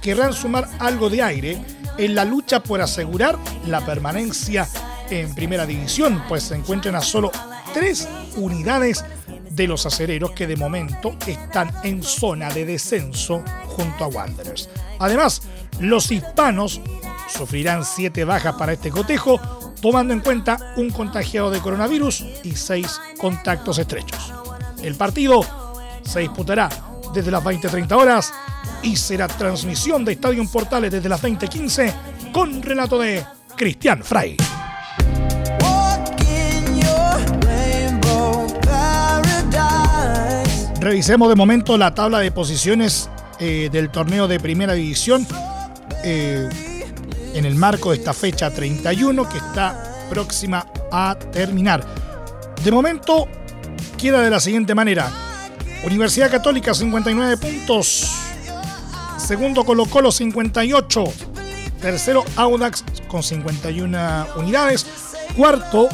querrán 0.00 0.32
sumar 0.32 0.68
algo 0.78 1.10
de 1.10 1.22
aire 1.22 1.64
en 1.98 2.14
la 2.14 2.24
lucha 2.24 2.62
por 2.62 2.80
asegurar 2.80 3.38
la 3.66 3.84
permanencia 3.84 4.68
en 5.10 5.34
primera 5.34 5.66
división, 5.66 6.22
pues 6.28 6.44
se 6.44 6.54
encuentran 6.54 6.94
a 6.94 7.00
solo 7.00 7.30
tres 7.74 8.08
unidades 8.36 9.04
de 9.50 9.66
los 9.66 9.84
acereros 9.84 10.32
que 10.32 10.46
de 10.46 10.56
momento 10.56 11.16
están 11.26 11.70
en 11.82 12.02
zona 12.02 12.50
de 12.50 12.64
descenso 12.64 13.44
junto 13.66 14.04
a 14.04 14.08
Wanderers. 14.08 14.68
Además, 14.98 15.42
los 15.80 16.10
hispanos 16.10 16.80
sufrirán 17.28 17.84
7 17.84 18.24
bajas 18.24 18.54
para 18.54 18.72
este 18.72 18.90
cotejo, 18.90 19.40
tomando 19.80 20.14
en 20.14 20.20
cuenta 20.20 20.74
un 20.76 20.90
contagiado 20.90 21.50
de 21.50 21.60
coronavirus 21.60 22.24
y 22.44 22.56
6 22.56 23.00
contactos 23.18 23.78
estrechos. 23.78 24.32
El 24.82 24.94
partido 24.94 25.44
se 26.02 26.20
disputará 26.20 26.68
desde 27.12 27.30
las 27.30 27.42
20.30 27.42 27.92
horas 27.92 28.32
y 28.82 28.96
será 28.96 29.28
transmisión 29.28 30.04
de 30.04 30.12
Estadio 30.12 30.44
Portales 30.50 30.90
desde 30.90 31.08
las 31.08 31.22
20.15 31.22 31.92
con 32.32 32.62
relato 32.62 32.98
de 32.98 33.24
Cristian 33.56 34.02
Frey. 34.02 34.36
Revisemos 40.80 41.28
de 41.28 41.36
momento 41.36 41.78
la 41.78 41.94
tabla 41.94 42.18
de 42.18 42.32
posiciones 42.32 43.08
eh, 43.38 43.68
del 43.70 43.90
torneo 43.90 44.26
de 44.26 44.40
primera 44.40 44.72
división 44.72 45.24
eh, 46.02 46.48
en 47.34 47.44
el 47.44 47.54
marco 47.54 47.90
de 47.90 47.98
esta 47.98 48.12
fecha 48.12 48.50
31 48.50 49.28
que 49.28 49.38
está 49.38 50.06
próxima 50.10 50.66
a 50.90 51.16
terminar. 51.32 51.86
De 52.64 52.72
momento 52.72 53.28
queda 53.96 54.20
de 54.22 54.30
la 54.30 54.40
siguiente 54.40 54.74
manera. 54.74 55.31
Universidad 55.84 56.30
Católica 56.30 56.74
59 56.74 57.36
puntos. 57.36 58.10
Segundo 59.18 59.64
Colo 59.64 59.86
Colo 59.86 60.12
58. 60.12 61.04
Tercero 61.80 62.24
Audax 62.36 62.84
con 63.08 63.22
51 63.22 64.26
unidades. 64.36 64.86
Cuarto 65.36 65.88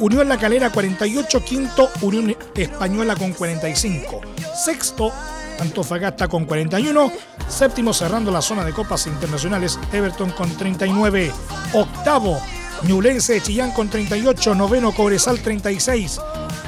Unión 0.00 0.28
La 0.28 0.38
Calera 0.38 0.70
48, 0.70 1.44
quinto 1.44 1.88
Unión 2.00 2.36
Española 2.56 3.14
con 3.14 3.32
45, 3.32 4.20
sexto 4.64 5.12
Antofagasta 5.60 6.26
con 6.26 6.46
41, 6.46 7.12
séptimo 7.48 7.92
cerrando 7.92 8.32
la 8.32 8.42
zona 8.42 8.64
de 8.64 8.72
copas 8.72 9.06
internacionales 9.06 9.78
Everton 9.92 10.30
con 10.32 10.50
39, 10.56 11.32
octavo 11.74 12.40
Ñulense 12.82 13.34
de 13.34 13.40
Chillán 13.40 13.70
con 13.70 13.88
38, 13.88 14.54
noveno 14.56 14.92
Cobresal 14.92 15.38
36, 15.38 16.20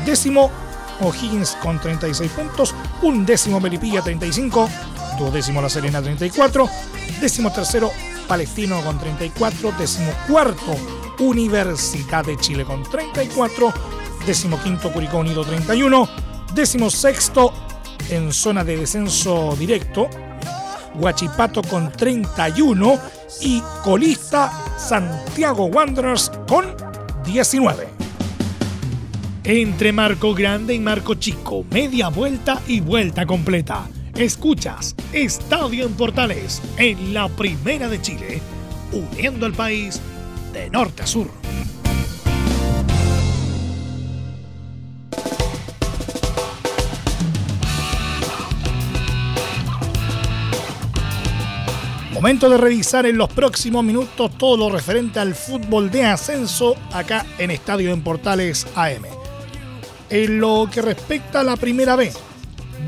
décimo 0.04 0.50
O'Higgins 1.00 1.56
con 1.62 1.78
36 1.78 2.30
puntos, 2.32 2.74
un 3.02 3.24
décimo 3.24 3.60
Melipilla 3.60 4.02
35, 4.02 4.68
duodécimo 5.18 5.60
La 5.60 5.68
Serena 5.68 6.00
34, 6.00 6.68
décimo 7.20 7.52
tercero 7.52 7.90
Palestino 8.26 8.80
con 8.82 8.98
34, 8.98 9.72
décimo 9.78 10.12
cuarto 10.28 10.76
Universidad 11.18 12.24
de 12.24 12.36
Chile 12.36 12.64
con 12.64 12.82
34, 12.82 13.72
décimo 14.26 14.60
quinto 14.62 14.92
Curicó 14.92 15.18
Unido 15.18 15.44
31, 15.44 16.08
décimo 16.54 16.90
sexto 16.90 17.52
en 18.10 18.32
zona 18.32 18.64
de 18.64 18.76
descenso 18.76 19.54
directo, 19.56 20.08
Huachipato 20.94 21.62
con 21.62 21.92
31 21.92 22.98
y 23.40 23.62
colista 23.84 24.50
Santiago 24.78 25.66
Wanderers 25.66 26.30
con 26.48 26.74
19. 27.24 27.95
Entre 29.48 29.92
marco 29.92 30.34
grande 30.34 30.74
y 30.74 30.80
marco 30.80 31.14
chico, 31.14 31.64
media 31.70 32.08
vuelta 32.08 32.60
y 32.66 32.80
vuelta 32.80 33.26
completa. 33.26 33.86
Escuchas 34.16 34.96
Estadio 35.12 35.86
en 35.86 35.94
Portales 35.94 36.60
en 36.78 37.14
la 37.14 37.28
Primera 37.28 37.86
de 37.86 38.02
Chile, 38.02 38.42
uniendo 38.90 39.46
al 39.46 39.52
país 39.52 40.00
de 40.52 40.68
norte 40.68 41.04
a 41.04 41.06
sur. 41.06 41.30
Momento 52.12 52.50
de 52.50 52.56
revisar 52.56 53.06
en 53.06 53.16
los 53.16 53.28
próximos 53.28 53.84
minutos 53.84 54.36
todo 54.36 54.56
lo 54.56 54.74
referente 54.74 55.20
al 55.20 55.36
fútbol 55.36 55.88
de 55.92 56.04
ascenso 56.04 56.74
acá 56.92 57.24
en 57.38 57.52
Estadio 57.52 57.92
en 57.92 58.02
Portales 58.02 58.66
AM. 58.74 59.15
En 60.08 60.38
lo 60.38 60.68
que 60.70 60.82
respecta 60.82 61.40
a 61.40 61.44
la 61.44 61.56
primera 61.56 61.96
B, 61.96 62.12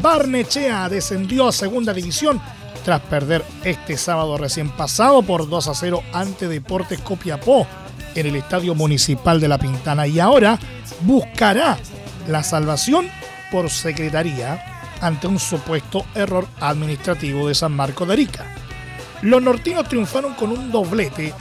Barnechea 0.00 0.88
descendió 0.88 1.48
a 1.48 1.52
segunda 1.52 1.92
división 1.92 2.40
tras 2.84 3.00
perder 3.02 3.44
este 3.64 3.96
sábado 3.96 4.38
recién 4.38 4.70
pasado 4.70 5.22
por 5.22 5.48
2 5.48 5.68
a 5.68 5.74
0 5.74 6.02
ante 6.12 6.46
Deportes 6.46 7.00
Copiapó 7.00 7.66
en 8.14 8.26
el 8.26 8.36
Estadio 8.36 8.74
Municipal 8.74 9.40
de 9.40 9.48
La 9.48 9.58
Pintana 9.58 10.06
y 10.06 10.20
ahora 10.20 10.58
buscará 11.00 11.76
la 12.28 12.42
salvación 12.42 13.08
por 13.50 13.68
secretaría 13.68 14.82
ante 15.00 15.26
un 15.26 15.38
supuesto 15.38 16.04
error 16.14 16.46
administrativo 16.60 17.48
de 17.48 17.54
San 17.54 17.72
Marco 17.72 18.06
de 18.06 18.12
Arica. 18.12 18.46
Los 19.22 19.42
nortinos 19.42 19.88
triunfaron 19.88 20.34
con 20.34 20.52
un 20.52 20.70
doblete 20.70 21.34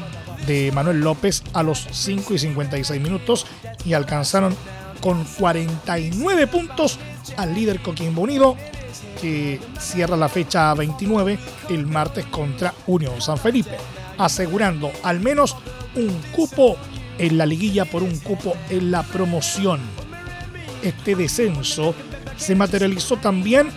de 0.48 0.72
Manuel 0.72 1.02
López 1.02 1.44
a 1.54 1.62
los 1.62 1.88
5 1.92 2.34
y 2.34 2.40
56 2.40 3.02
minutos 3.02 3.46
y 3.86 3.94
alcanzaron 3.94 4.56
con 5.02 5.24
49 5.24 6.48
puntos 6.48 7.00
al 7.38 7.54
líder 7.54 7.82
Coquimbo 7.82 8.22
Unido 8.22 8.56
que 9.22 9.60
cierra 9.80 10.16
la 10.16 10.30
fecha 10.30 10.74
29 10.74 11.38
el 11.70 11.86
martes 11.86 12.26
contra 12.26 12.74
Unión 12.88 13.22
San 13.22 13.38
Felipe, 13.38 13.78
asegurando 14.18 14.92
al 15.04 15.20
menos 15.20 15.56
un 15.96 16.10
cupo 16.36 16.78
en 17.18 17.38
la 17.38 17.46
liguilla 17.46 17.86
por 17.86 18.04
un 18.04 18.18
cupo 18.20 18.56
en 18.70 18.92
la 18.92 19.04
promoción. 19.04 19.80
Este 20.84 21.16
descenso 21.16 21.96
se 22.38 22.56
materializó 22.56 23.18
también 23.18 23.70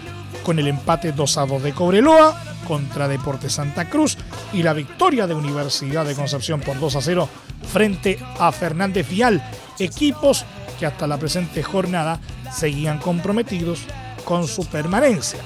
con 0.44 0.59
el 0.59 0.68
empate 0.68 1.12
2 1.12 1.38
a 1.38 1.46
2 1.46 1.62
de 1.62 1.72
Cobreloa 1.72 2.44
contra 2.66 3.09
Deportes 3.09 3.54
Santa 3.54 3.88
Cruz 3.88 4.16
y 4.52 4.62
la 4.62 4.74
victoria 4.74 5.26
de 5.26 5.35
Universidad 5.35 6.04
de 6.04 6.14
Concepción 6.14 6.61
por 6.61 6.78
2 6.78 6.96
a 6.96 7.00
0 7.00 7.28
frente 7.72 8.18
a 8.38 8.52
Fernández 8.52 9.09
Vial, 9.09 9.42
equipos 9.78 10.44
que 10.81 10.87
hasta 10.87 11.07
la 11.07 11.19
presente 11.19 11.62
jornada 11.62 12.19
seguían 12.51 12.99
comprometidos 12.99 13.83
con 14.25 14.49
su 14.49 14.64
permanencia. 14.66 15.38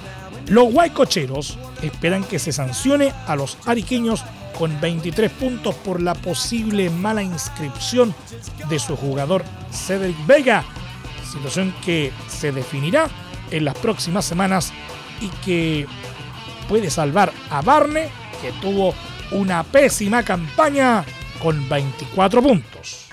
Los 0.46 0.72
guaycocheros 0.72 1.58
esperan 1.82 2.22
que 2.22 2.38
se 2.38 2.52
sancione 2.52 3.12
a 3.26 3.34
los 3.34 3.58
ariqueños 3.66 4.24
con 4.56 4.80
23 4.80 5.32
puntos 5.32 5.74
por 5.74 6.00
la 6.00 6.14
posible 6.14 6.88
mala 6.88 7.22
inscripción 7.22 8.14
de 8.68 8.78
su 8.78 8.96
jugador 8.96 9.44
Cedric 9.72 10.24
Vega, 10.24 10.64
situación 11.28 11.74
que 11.84 12.12
se 12.28 12.52
definirá 12.52 13.08
en 13.50 13.64
las 13.64 13.74
próximas 13.76 14.24
semanas 14.24 14.72
y 15.20 15.28
que 15.44 15.86
puede 16.68 16.90
salvar 16.90 17.32
a 17.50 17.60
Barne, 17.60 18.08
que 18.40 18.52
tuvo 18.60 18.94
una 19.32 19.64
pésima 19.64 20.22
campaña 20.22 21.04
con 21.42 21.68
24 21.68 22.40
puntos. 22.40 23.08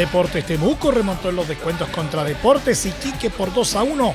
Deportes 0.00 0.46
Temuco 0.46 0.90
remontó 0.90 1.28
en 1.28 1.36
los 1.36 1.46
descuentos 1.46 1.86
contra 1.90 2.24
Deportes 2.24 2.86
y 2.86 2.90
Quique 2.90 3.28
por 3.28 3.52
2 3.52 3.76
a 3.76 3.82
1 3.82 4.14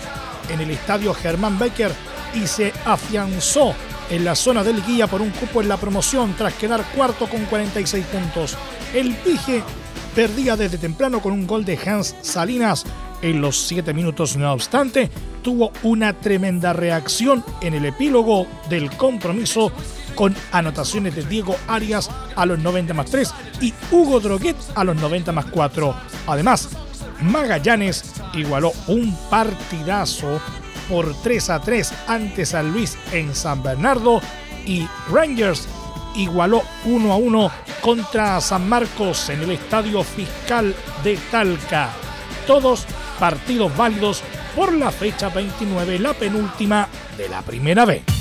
en 0.49 0.59
el 0.59 0.71
estadio 0.71 1.13
Germán 1.13 1.59
Becker 1.59 1.91
y 2.33 2.47
se 2.47 2.73
afianzó 2.85 3.75
en 4.09 4.25
la 4.25 4.33
zona 4.33 4.63
del 4.63 4.83
guía 4.83 5.05
por 5.05 5.21
un 5.21 5.29
cupo 5.29 5.61
en 5.61 5.69
la 5.69 5.77
promoción 5.77 6.33
tras 6.35 6.55
quedar 6.55 6.83
cuarto 6.95 7.27
con 7.27 7.45
46 7.45 8.03
puntos. 8.07 8.57
El 8.95 9.13
Pige 9.13 9.61
perdía 10.15 10.57
desde 10.57 10.79
temprano 10.79 11.21
con 11.21 11.33
un 11.33 11.45
gol 11.45 11.63
de 11.63 11.77
Hans 11.77 12.15
Salinas 12.19 12.83
en 13.21 13.39
los 13.39 13.55
7 13.67 13.93
minutos, 13.93 14.37
no 14.37 14.53
obstante, 14.53 15.11
tuvo 15.43 15.71
una 15.83 16.13
tremenda 16.13 16.73
reacción 16.73 17.45
en 17.61 17.75
el 17.75 17.85
epílogo 17.85 18.47
del 18.69 18.89
compromiso 18.97 19.71
con 20.15 20.35
anotaciones 20.51 21.15
de 21.15 21.23
Diego 21.23 21.55
Arias 21.67 22.09
a 22.35 22.45
los 22.45 22.59
90 22.59 22.93
más 22.93 23.11
3 23.11 23.33
y 23.61 23.73
Hugo 23.91 24.19
Droguet 24.19 24.55
a 24.75 24.83
los 24.83 24.95
90 24.95 25.31
más 25.31 25.45
4. 25.45 25.95
Además, 26.27 26.69
Magallanes 27.21 28.13
igualó 28.33 28.73
un 28.87 29.15
partidazo 29.29 30.39
por 30.89 31.13
3 31.21 31.49
a 31.49 31.59
3 31.59 31.93
ante 32.07 32.45
San 32.45 32.71
Luis 32.71 32.97
en 33.11 33.33
San 33.35 33.63
Bernardo 33.63 34.21
y 34.65 34.87
Rangers 35.11 35.67
igualó 36.15 36.63
1 36.85 37.11
a 37.11 37.15
1 37.17 37.51
contra 37.81 38.41
San 38.41 38.67
Marcos 38.67 39.29
en 39.29 39.41
el 39.41 39.51
Estadio 39.51 40.03
Fiscal 40.03 40.75
de 41.03 41.17
Talca. 41.31 41.89
Todos 42.47 42.85
partidos 43.19 43.75
válidos 43.75 44.23
por 44.55 44.73
la 44.73 44.91
fecha 44.91 45.29
29, 45.29 45.99
la 45.99 46.13
penúltima 46.13 46.87
de 47.17 47.29
la 47.29 47.41
primera 47.41 47.85
vez. 47.85 48.14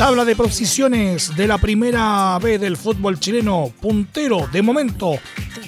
Tabla 0.00 0.24
de 0.24 0.34
posiciones 0.34 1.36
de 1.36 1.46
la 1.46 1.58
primera 1.58 2.38
B 2.38 2.58
del 2.58 2.78
fútbol 2.78 3.20
chileno. 3.20 3.70
Puntero, 3.82 4.48
de 4.50 4.62
momento, 4.62 5.18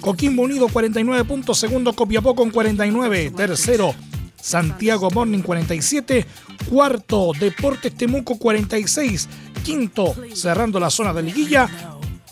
Coquimbo 0.00 0.44
Unido 0.44 0.68
49 0.68 1.24
puntos. 1.26 1.58
Segundo, 1.58 1.92
Copiapó 1.92 2.34
con 2.34 2.48
49. 2.48 3.32
Tercero, 3.36 3.94
Santiago 4.40 5.10
Morning 5.10 5.42
47. 5.42 6.24
Cuarto, 6.70 7.32
Deportes 7.38 7.94
Temuco 7.94 8.38
46. 8.38 9.28
Quinto, 9.62 10.14
cerrando 10.34 10.80
la 10.80 10.88
zona 10.88 11.12
de 11.12 11.24
liguilla, 11.24 11.68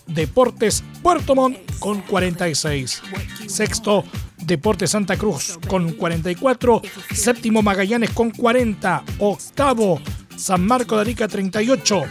Deportes 0.06 0.82
Puerto 1.02 1.34
Montt 1.34 1.58
con 1.80 2.00
46. 2.00 3.02
Sexto, 3.46 4.04
Deportes 4.38 4.88
Santa 4.88 5.18
Cruz 5.18 5.58
con 5.68 5.92
44, 5.92 6.80
séptimo 7.12 7.60
Magallanes 7.60 8.08
con 8.12 8.30
40, 8.30 9.04
octavo 9.18 10.00
San 10.40 10.66
Marco 10.66 10.96
de 10.96 11.02
Arica 11.02 11.28
38, 11.28 12.02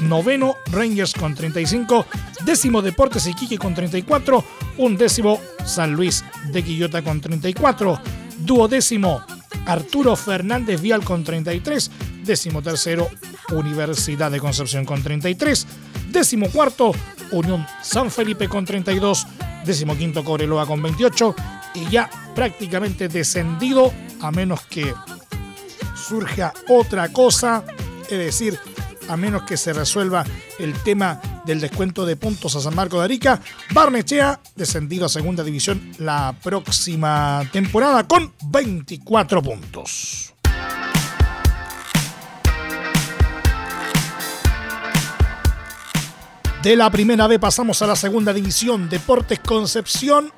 noveno 0.00 0.56
Rangers 0.72 1.14
con 1.14 1.36
35, 1.36 2.04
décimo 2.44 2.82
Deportes 2.82 3.28
Iquique 3.28 3.58
con 3.58 3.74
34, 3.74 4.44
undécimo 4.78 5.40
San 5.64 5.92
Luis 5.92 6.24
de 6.50 6.64
Quillota 6.64 7.02
con 7.02 7.20
34, 7.20 8.00
duodécimo 8.38 9.22
Arturo 9.66 10.16
Fernández 10.16 10.80
Vial 10.80 11.04
con 11.04 11.22
33, 11.22 11.92
décimo 12.24 12.60
tercero 12.60 13.08
Universidad 13.52 14.32
de 14.32 14.40
Concepción 14.40 14.84
con 14.84 15.00
33, 15.00 15.66
décimo 16.10 16.48
cuarto 16.50 16.90
Unión 17.30 17.64
San 17.82 18.10
Felipe 18.10 18.48
con 18.48 18.64
32, 18.64 19.28
décimo 19.64 19.96
quinto 19.96 20.24
Coreloa 20.24 20.66
con 20.66 20.82
28 20.82 21.36
y 21.74 21.88
ya 21.88 22.10
prácticamente 22.34 23.06
descendido 23.06 23.92
a 24.20 24.32
menos 24.32 24.62
que 24.62 24.92
surja 26.06 26.52
otra 26.68 27.08
cosa, 27.10 27.64
es 28.10 28.18
decir, 28.18 28.58
a 29.08 29.16
menos 29.16 29.42
que 29.42 29.56
se 29.56 29.72
resuelva 29.72 30.24
el 30.58 30.72
tema 30.82 31.20
del 31.44 31.60
descuento 31.60 32.06
de 32.06 32.16
puntos 32.16 32.56
a 32.56 32.60
San 32.60 32.74
Marco 32.74 32.98
de 32.98 33.04
Arica. 33.04 33.40
Barnechea, 33.72 34.40
descendido 34.56 35.06
a 35.06 35.08
segunda 35.08 35.42
división 35.42 35.92
la 35.98 36.34
próxima 36.42 37.42
temporada 37.52 38.06
con 38.06 38.32
24 38.46 39.42
puntos. 39.42 40.34
De 46.62 46.76
la 46.76 46.90
primera 46.90 47.26
B 47.26 47.38
pasamos 47.38 47.82
a 47.82 47.86
la 47.86 47.96
segunda 47.96 48.32
división. 48.32 48.88
Deportes 48.88 49.38
Concepción 49.40 50.32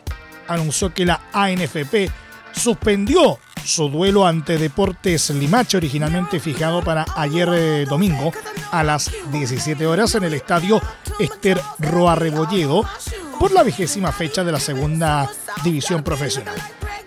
anunció 0.48 0.92
que 0.92 1.06
la 1.06 1.20
ANFP 1.32 2.10
suspendió 2.52 3.38
su 3.66 3.88
duelo 3.88 4.26
ante 4.26 4.58
Deportes 4.58 5.30
Limache, 5.30 5.76
originalmente 5.76 6.40
fijado 6.40 6.82
para 6.82 7.04
ayer 7.16 7.48
eh, 7.52 7.86
domingo 7.88 8.32
a 8.70 8.82
las 8.82 9.10
17 9.32 9.86
horas 9.86 10.14
en 10.14 10.24
el 10.24 10.34
estadio 10.34 10.80
Esther 11.18 11.60
Roa 11.78 12.14
Rebolledo, 12.14 12.84
por 13.38 13.52
la 13.52 13.62
vigésima 13.62 14.12
fecha 14.12 14.44
de 14.44 14.52
la 14.52 14.60
segunda 14.60 15.28
división 15.64 16.02
profesional. 16.02 16.54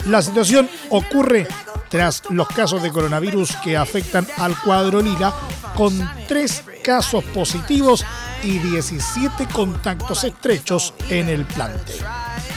La 0.06 0.22
situación 0.22 0.70
ocurre 0.90 1.48
tras 1.90 2.24
los 2.30 2.48
casos 2.48 2.84
de 2.84 2.92
coronavirus 2.92 3.56
que 3.64 3.78
afectan 3.78 4.28
al 4.38 4.60
cuadro 4.60 5.02
Liga, 5.02 5.34
con 5.76 5.98
tres 6.28 6.64
casos 6.84 7.24
positivos 7.24 8.06
y 8.44 8.60
17 8.60 9.48
contactos 9.48 10.24
estrechos 10.24 10.94
en 11.10 11.30
el 11.30 11.46
plantel. 11.46 11.96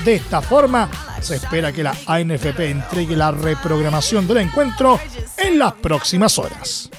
De 0.04 0.14
esta 0.16 0.42
forma, 0.42 0.88
se 1.22 1.36
espera 1.36 1.72
que 1.72 1.82
la 1.82 1.96
ANFP 2.06 2.70
entregue 2.70 3.16
la 3.16 3.30
reprogramación 3.30 4.26
del 4.26 4.38
encuentro 4.38 4.98
en 5.38 5.58
las 5.58 5.72
próximas 5.74 6.38
horas. 6.38 6.90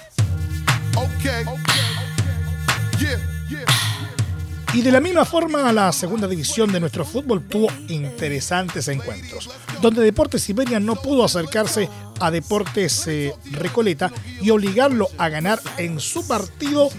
Y 4.73 4.81
de 4.81 4.91
la 4.91 4.99
misma 4.99 5.23
forma, 5.23 5.71
la 5.71 5.91
segunda 5.91 6.27
división 6.27 6.71
de 6.71 6.79
nuestro 6.79 7.05
fútbol 7.05 7.43
tuvo 7.43 7.67
interesantes 7.89 8.87
encuentros, 8.87 9.49
donde 9.81 10.01
Deportes 10.01 10.49
Iberia 10.49 10.79
no 10.79 10.95
pudo 10.95 11.23
acercarse 11.25 11.89
a 12.19 12.31
Deportes 12.31 13.05
eh, 13.07 13.33
Recoleta 13.51 14.11
y 14.41 14.49
obligarlo 14.49 15.09
a 15.17 15.29
ganar 15.29 15.59
en 15.77 15.99
su 15.99 16.27
partido 16.27 16.89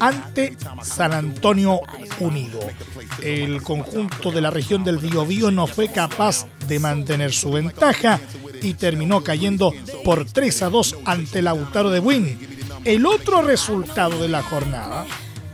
ante 0.00 0.56
San 0.82 1.12
Antonio 1.12 1.80
Unido. 2.20 2.60
El 3.22 3.62
conjunto 3.62 4.30
de 4.30 4.40
la 4.40 4.50
región 4.50 4.84
del 4.84 4.98
Biobío 4.98 5.50
no 5.50 5.66
fue 5.66 5.88
capaz 5.88 6.46
de 6.68 6.78
mantener 6.78 7.32
su 7.32 7.50
ventaja 7.50 8.20
y 8.62 8.74
terminó 8.74 9.22
cayendo 9.22 9.72
por 10.04 10.24
3 10.24 10.62
a 10.62 10.70
2 10.70 10.96
ante 11.04 11.42
Lautaro 11.42 11.90
de 11.90 12.00
Buin. 12.00 12.38
El 12.84 13.06
otro 13.06 13.42
resultado 13.42 14.20
de 14.20 14.28
la 14.28 14.42
jornada 14.42 15.06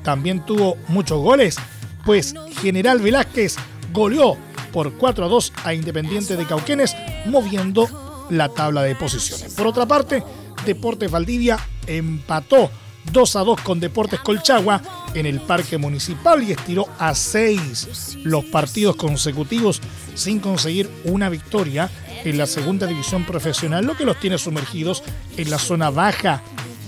también 0.02 0.44
tuvo 0.44 0.76
muchos 0.88 1.20
goles, 1.20 1.56
pues 2.04 2.34
General 2.60 2.98
Velázquez 2.98 3.56
goleó 3.92 4.36
por 4.72 4.94
4 4.94 5.24
a 5.24 5.28
2 5.28 5.52
a 5.64 5.74
Independiente 5.74 6.36
de 6.36 6.46
Cauquenes, 6.46 6.96
moviendo 7.26 8.26
la 8.30 8.48
tabla 8.48 8.82
de 8.82 8.94
posiciones. 8.96 9.54
Por 9.54 9.66
otra 9.66 9.86
parte, 9.86 10.22
Deportes 10.66 11.10
Valdivia 11.10 11.58
empató 11.86 12.70
2 13.12 13.36
a 13.36 13.40
2 13.40 13.60
con 13.60 13.80
Deportes 13.80 14.20
Colchagua 14.20 14.82
en 15.14 15.26
el 15.26 15.40
Parque 15.40 15.78
Municipal 15.78 16.42
y 16.42 16.52
estiró 16.52 16.86
a 16.98 17.14
6 17.14 18.18
los 18.24 18.44
partidos 18.44 18.96
consecutivos 18.96 19.80
sin 20.14 20.40
conseguir 20.40 20.90
una 21.04 21.28
victoria 21.28 21.90
en 22.24 22.38
la 22.38 22.46
segunda 22.46 22.86
división 22.86 23.24
profesional, 23.24 23.84
lo 23.84 23.96
que 23.96 24.04
los 24.04 24.18
tiene 24.18 24.38
sumergidos 24.38 25.02
en 25.36 25.50
la 25.50 25.58
zona 25.58 25.90
baja 25.90 26.42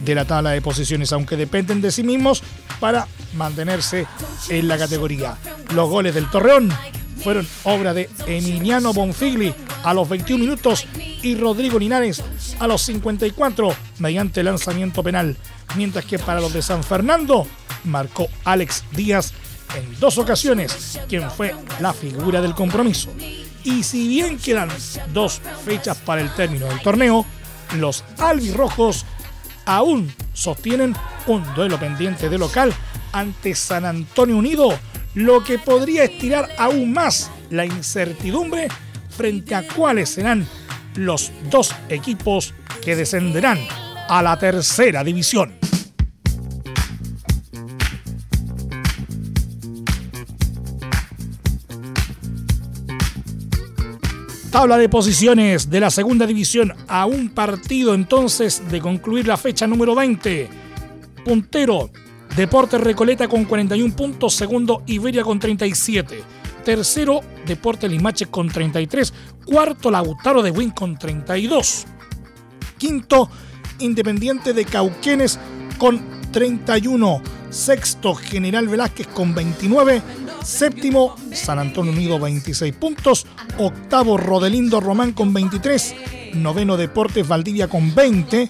de 0.05 0.15
la 0.15 0.25
tabla 0.25 0.51
de 0.51 0.63
posiciones, 0.63 1.13
aunque 1.13 1.37
dependen 1.37 1.81
de 1.81 1.91
sí 1.91 2.03
mismos 2.03 2.43
para 2.81 3.07
mantenerse 3.35 4.07
en 4.49 4.69
la 4.69 4.79
categoría. 4.79 5.37
Los 5.75 5.89
goles 5.89 6.15
del 6.15 6.31
Torreón 6.31 6.71
fueron 7.23 7.47
obra 7.65 7.95
de 7.95 8.09
Emiliano 8.27 8.93
Bonfigli 8.93 9.55
a 9.85 9.95
los 9.95 10.09
21 10.09 10.45
minutos 10.45 10.87
y 11.23 11.35
Rodrigo 11.35 11.79
Linares 11.79 12.23
a 12.59 12.67
los 12.67 12.83
54 12.83 13.75
mediante 13.99 14.43
lanzamiento 14.43 15.03
penal 15.03 15.37
mientras 15.77 16.05
que 16.05 16.19
para 16.19 16.41
los 16.41 16.53
de 16.53 16.63
San 16.63 16.83
Fernando 16.83 17.47
marcó 17.85 18.29
Alex 18.45 18.85
Díaz 18.93 19.33
en 19.77 19.99
dos 20.01 20.19
ocasiones, 20.19 20.99
quien 21.09 21.31
fue 21.31 21.55
la 21.81 21.93
figura 21.93 22.41
del 22.41 22.55
compromiso. 22.55 23.11
Y 23.65 23.83
si 23.83 24.09
bien 24.09 24.39
quedan 24.39 24.69
dos 25.13 25.41
fechas 25.65 25.99
para 25.99 26.21
el 26.21 26.33
término 26.35 26.67
del 26.67 26.81
torneo, 26.81 27.27
los 27.77 28.05
albirrojos 28.19 29.05
aún 29.65 30.13
sostienen 30.33 30.95
un 31.27 31.43
duelo 31.55 31.79
pendiente 31.79 32.29
de 32.29 32.39
local 32.39 32.73
ante 33.13 33.55
San 33.55 33.85
Antonio 33.85 34.37
Unido, 34.37 34.79
lo 35.15 35.43
que 35.43 35.59
podría 35.59 36.05
estirar 36.05 36.49
aún 36.59 36.93
más 36.93 37.31
la 37.51 37.65
incertidumbre 37.65 38.69
frente 39.11 39.55
a 39.55 39.67
cuáles 39.67 40.11
serán 40.11 40.47
los 40.95 41.33
dos 41.51 41.75
equipos 41.89 42.55
que 42.83 42.97
descenderán 42.97 43.59
a 44.09 44.23
la 44.23 44.39
tercera 44.39 45.03
división. 45.03 45.59
Tabla 54.57 54.79
de 54.79 54.89
posiciones 54.89 55.69
de 55.69 55.81
la 55.81 55.91
segunda 55.91 56.27
división 56.27 56.73
a 56.89 57.05
un 57.05 57.29
partido 57.29 57.93
entonces 57.93 58.63
de 58.71 58.81
concluir 58.81 59.29
la 59.29 59.37
fecha 59.37 59.67
número 59.67 59.95
20. 59.95 60.49
Puntero, 61.23 61.91
Deportes 62.35 62.81
Recoleta 62.81 63.29
con 63.29 63.45
41 63.45 63.95
puntos, 63.95 64.33
segundo 64.33 64.83
Iberia 64.87 65.25
con 65.25 65.39
37. 65.39 66.23
Tercero, 66.65 67.21
Deportes 67.45 67.91
Limache 67.91 68.29
con 68.29 68.49
33. 68.49 69.13
Cuarto, 69.45 69.91
Lautaro 69.91 70.41
de 70.43 70.53
Win 70.53 70.71
con 70.71 70.97
32. 70.97 71.85
Quinto, 72.79 73.29
Independiente 73.81 74.55
de 74.55 74.65
Cauquenes 74.65 75.39
con 75.77 76.03
31. 76.33 77.21
Sexto, 77.51 78.15
General 78.15 78.67
Velázquez 78.67 79.07
con 79.09 79.35
29. 79.35 80.01
Séptimo, 80.47 81.17
San 81.33 81.59
Antonio 81.59 81.91
Unido 81.91 82.21
26 82.21 82.73
puntos. 82.77 83.27
Octavo, 83.59 84.17
Rodelindo 84.17 84.81
Román 84.81 85.13
con 85.13 85.33
23. 85.33 85.95
Noveno, 86.35 86.77
Deportes 86.77 87.27
Valdivia 87.27 87.67
con 87.67 87.93
20. 87.93 88.49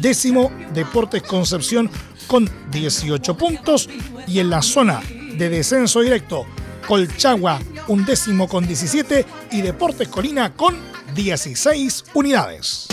Décimo, 0.00 0.50
Deportes 0.74 1.22
Concepción 1.22 1.88
con 2.26 2.50
18 2.72 3.36
puntos. 3.36 3.88
Y 4.26 4.40
en 4.40 4.50
la 4.50 4.62
zona 4.62 5.00
de 5.38 5.48
descenso 5.48 6.00
directo, 6.00 6.44
Colchagua 6.88 7.60
un 7.86 8.04
décimo 8.04 8.48
con 8.48 8.66
17 8.66 9.24
y 9.52 9.60
Deportes 9.62 10.08
Colina 10.08 10.54
con 10.54 10.74
16 11.14 12.04
unidades. 12.14 12.88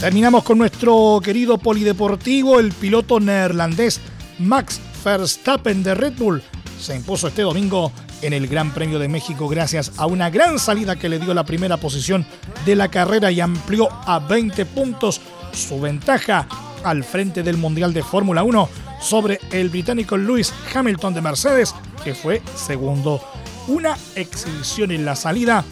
Terminamos 0.00 0.44
con 0.44 0.56
nuestro 0.56 1.20
querido 1.22 1.58
polideportivo, 1.58 2.58
el 2.58 2.72
piloto 2.72 3.20
neerlandés 3.20 4.00
Max 4.38 4.80
Verstappen 5.04 5.82
de 5.82 5.94
Red 5.94 6.14
Bull. 6.16 6.42
Se 6.80 6.96
impuso 6.96 7.28
este 7.28 7.42
domingo 7.42 7.92
en 8.22 8.32
el 8.32 8.48
Gran 8.48 8.72
Premio 8.72 8.98
de 8.98 9.08
México 9.08 9.46
gracias 9.46 9.92
a 9.98 10.06
una 10.06 10.30
gran 10.30 10.58
salida 10.58 10.96
que 10.96 11.10
le 11.10 11.18
dio 11.18 11.34
la 11.34 11.44
primera 11.44 11.76
posición 11.76 12.24
de 12.64 12.76
la 12.76 12.88
carrera 12.88 13.30
y 13.30 13.42
amplió 13.42 13.90
a 14.06 14.20
20 14.20 14.64
puntos 14.64 15.20
su 15.52 15.78
ventaja 15.78 16.48
al 16.82 17.04
frente 17.04 17.42
del 17.42 17.58
Mundial 17.58 17.92
de 17.92 18.02
Fórmula 18.02 18.42
1 18.42 18.70
sobre 19.02 19.38
el 19.52 19.68
británico 19.68 20.16
Lewis 20.16 20.50
Hamilton 20.74 21.12
de 21.12 21.20
Mercedes, 21.20 21.74
que 22.02 22.14
fue 22.14 22.40
segundo. 22.56 23.22
Una 23.68 23.98
exhibición 24.14 24.92
en 24.92 25.04
la 25.04 25.14
salida 25.14 25.62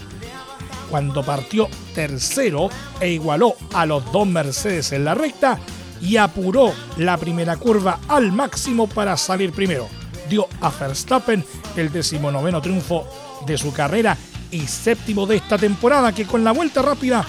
cuando 0.90 1.22
partió 1.22 1.68
tercero 1.94 2.70
e 3.00 3.10
igualó 3.10 3.54
a 3.74 3.86
los 3.86 4.10
dos 4.12 4.26
Mercedes 4.26 4.92
en 4.92 5.04
la 5.04 5.14
recta, 5.14 5.58
y 6.00 6.16
apuró 6.16 6.72
la 6.96 7.16
primera 7.16 7.56
curva 7.56 8.00
al 8.08 8.32
máximo 8.32 8.88
para 8.88 9.16
salir 9.16 9.52
primero. 9.52 9.88
Dio 10.28 10.48
a 10.60 10.70
Verstappen 10.70 11.44
el 11.76 11.90
decimonoveno 11.90 12.60
triunfo 12.60 13.06
de 13.46 13.56
su 13.56 13.72
carrera 13.72 14.18
y 14.50 14.66
séptimo 14.66 15.26
de 15.26 15.36
esta 15.36 15.56
temporada 15.58 16.12
que 16.12 16.26
con 16.26 16.42
la 16.44 16.52
vuelta 16.52 16.82
rápida 16.82 17.24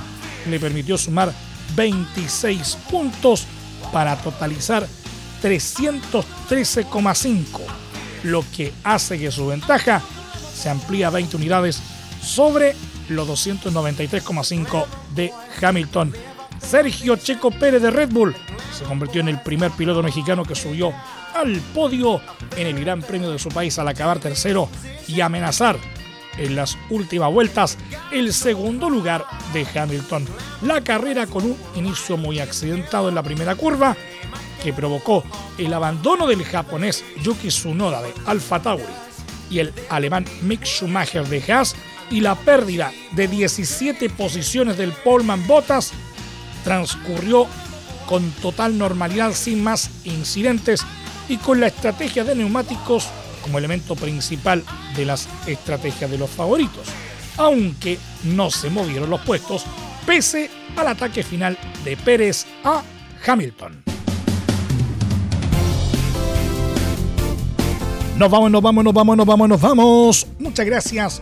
le 0.49 0.59
permitió 0.59 0.97
sumar 0.97 1.31
26 1.75 2.77
puntos 2.89 3.45
para 3.91 4.15
totalizar 4.17 4.85
313,5, 5.41 7.45
lo 8.23 8.43
que 8.55 8.73
hace 8.83 9.17
que 9.17 9.31
su 9.31 9.47
ventaja 9.47 10.01
se 10.53 10.69
amplíe 10.69 11.05
a 11.05 11.09
20 11.09 11.37
unidades 11.37 11.81
sobre 12.21 12.75
los 13.09 13.27
293,5 13.27 14.85
de 15.15 15.31
Hamilton. 15.61 16.13
Sergio 16.59 17.15
Checo 17.15 17.51
Pérez 17.51 17.81
de 17.81 17.91
Red 17.91 18.09
Bull 18.09 18.35
se 18.77 18.83
convirtió 18.83 19.21
en 19.21 19.29
el 19.29 19.41
primer 19.41 19.71
piloto 19.71 20.03
mexicano 20.03 20.43
que 20.43 20.55
subió 20.55 20.93
al 21.35 21.57
podio 21.73 22.21
en 22.55 22.67
el 22.67 22.79
Gran 22.79 23.01
Premio 23.01 23.31
de 23.31 23.39
su 23.39 23.49
país 23.49 23.77
al 23.79 23.87
acabar 23.87 24.19
tercero 24.19 24.69
y 25.07 25.21
amenazar 25.21 25.77
en 26.37 26.55
las 26.55 26.77
últimas 26.89 27.31
vueltas 27.31 27.77
el 28.11 28.33
segundo 28.33 28.89
lugar 28.89 29.25
de 29.53 29.65
Hamilton. 29.65 30.25
La 30.61 30.81
carrera 30.81 31.27
con 31.27 31.45
un 31.45 31.57
inicio 31.75 32.17
muy 32.17 32.39
accidentado 32.39 33.09
en 33.09 33.15
la 33.15 33.23
primera 33.23 33.55
curva 33.55 33.95
que 34.63 34.73
provocó 34.73 35.23
el 35.57 35.73
abandono 35.73 36.27
del 36.27 36.43
japonés 36.43 37.03
Yuki 37.23 37.47
Tsunoda 37.47 38.01
de 38.01 38.13
Alfa 38.25 38.61
Tauri 38.61 38.83
y 39.49 39.59
el 39.59 39.73
alemán 39.89 40.25
Mick 40.41 40.63
Schumacher 40.63 41.27
de 41.27 41.51
Haas 41.51 41.75
y 42.11 42.21
la 42.21 42.35
pérdida 42.35 42.91
de 43.11 43.27
17 43.27 44.09
posiciones 44.09 44.77
del 44.77 44.91
Polman 44.91 45.45
Bottas 45.47 45.91
transcurrió 46.63 47.47
con 48.07 48.29
total 48.41 48.77
normalidad 48.77 49.33
sin 49.33 49.63
más 49.63 49.89
incidentes 50.03 50.81
y 51.27 51.37
con 51.37 51.59
la 51.59 51.67
estrategia 51.67 52.23
de 52.23 52.35
neumáticos 52.35 53.07
como 53.43 53.57
elemento 53.57 53.95
principal 53.95 54.63
de 54.95 55.05
las 55.05 55.29
estrategias 55.45 56.09
de 56.09 56.17
los 56.17 56.29
favoritos, 56.29 56.87
aunque 57.37 57.99
no 58.23 58.49
se 58.49 58.69
movieron 58.69 59.09
los 59.09 59.21
puestos 59.21 59.63
pese 60.05 60.49
al 60.75 60.87
ataque 60.87 61.23
final 61.23 61.57
de 61.85 61.95
Pérez 61.97 62.45
a 62.63 62.81
Hamilton. 63.25 63.83
Nos 68.17 68.29
vamos, 68.29 68.51
nos 68.51 68.61
vamos, 68.61 68.83
nos 68.83 68.93
vamos, 68.93 69.17
nos 69.17 69.25
vamos, 69.25 69.49
nos 69.49 69.61
vamos. 69.61 70.27
Muchas 70.39 70.65
gracias 70.65 71.21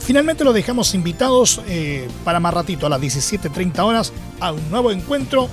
Finalmente 0.00 0.44
los 0.44 0.54
dejamos 0.54 0.94
invitados 0.94 1.60
eh, 1.66 2.06
para 2.24 2.38
más 2.38 2.54
ratito 2.54 2.86
a 2.86 2.88
las 2.88 3.00
17.30 3.00 3.80
horas 3.80 4.12
a 4.38 4.52
un 4.52 4.70
nuevo 4.70 4.92
encuentro 4.92 5.48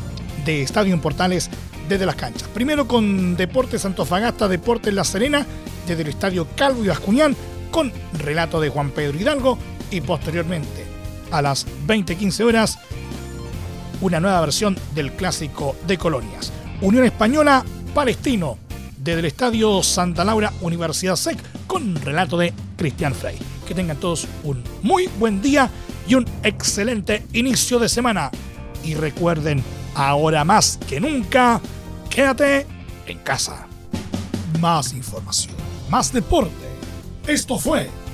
de 0.45 0.61
Estadio 0.61 0.93
en 0.93 0.99
Portales 0.99 1.49
desde 1.89 2.05
las 2.05 2.15
canchas. 2.15 2.47
Primero 2.53 2.87
con 2.87 3.35
Deportes 3.35 3.85
Antofagasta, 3.85 4.47
Deportes 4.47 4.93
La 4.93 5.03
Serena, 5.03 5.47
desde 5.87 6.03
el 6.03 6.09
Estadio 6.09 6.47
Calvo 6.55 6.83
y 6.83 6.87
Bascuñán, 6.87 7.35
con 7.71 7.91
relato 8.19 8.61
de 8.61 8.69
Juan 8.69 8.91
Pedro 8.91 9.19
Hidalgo 9.19 9.57
y 9.93 10.01
posteriormente 10.01 10.85
a 11.31 11.41
las 11.41 11.67
20.15 11.87 12.43
horas 12.43 12.79
una 14.01 14.19
nueva 14.19 14.41
versión 14.41 14.75
del 14.93 15.13
clásico 15.13 15.75
de 15.87 15.97
colonias. 15.97 16.51
Unión 16.81 17.05
Española 17.05 17.63
Palestino 17.93 18.57
desde 18.97 19.19
el 19.19 19.25
Estadio 19.25 19.83
Santa 19.83 20.25
Laura 20.25 20.51
Universidad 20.61 21.15
SEC 21.15 21.37
con 21.67 21.95
relato 21.95 22.37
de 22.37 22.53
Cristian 22.75 23.13
Frey. 23.13 23.37
Que 23.67 23.75
tengan 23.75 23.97
todos 23.97 24.27
un 24.43 24.63
muy 24.81 25.07
buen 25.19 25.41
día 25.41 25.69
y 26.07 26.15
un 26.15 26.25
excelente 26.43 27.25
inicio 27.33 27.79
de 27.79 27.87
semana. 27.87 28.31
Y 28.83 28.95
recuerden, 28.95 29.63
ahora 29.95 30.43
más 30.43 30.77
que 30.89 30.99
nunca, 30.99 31.61
quédate 32.09 32.65
en 33.07 33.19
casa. 33.19 33.67
Más 34.59 34.93
información, 34.93 35.55
más 35.89 36.11
deporte. 36.11 36.51
Esto 37.27 37.57
fue 37.57 37.89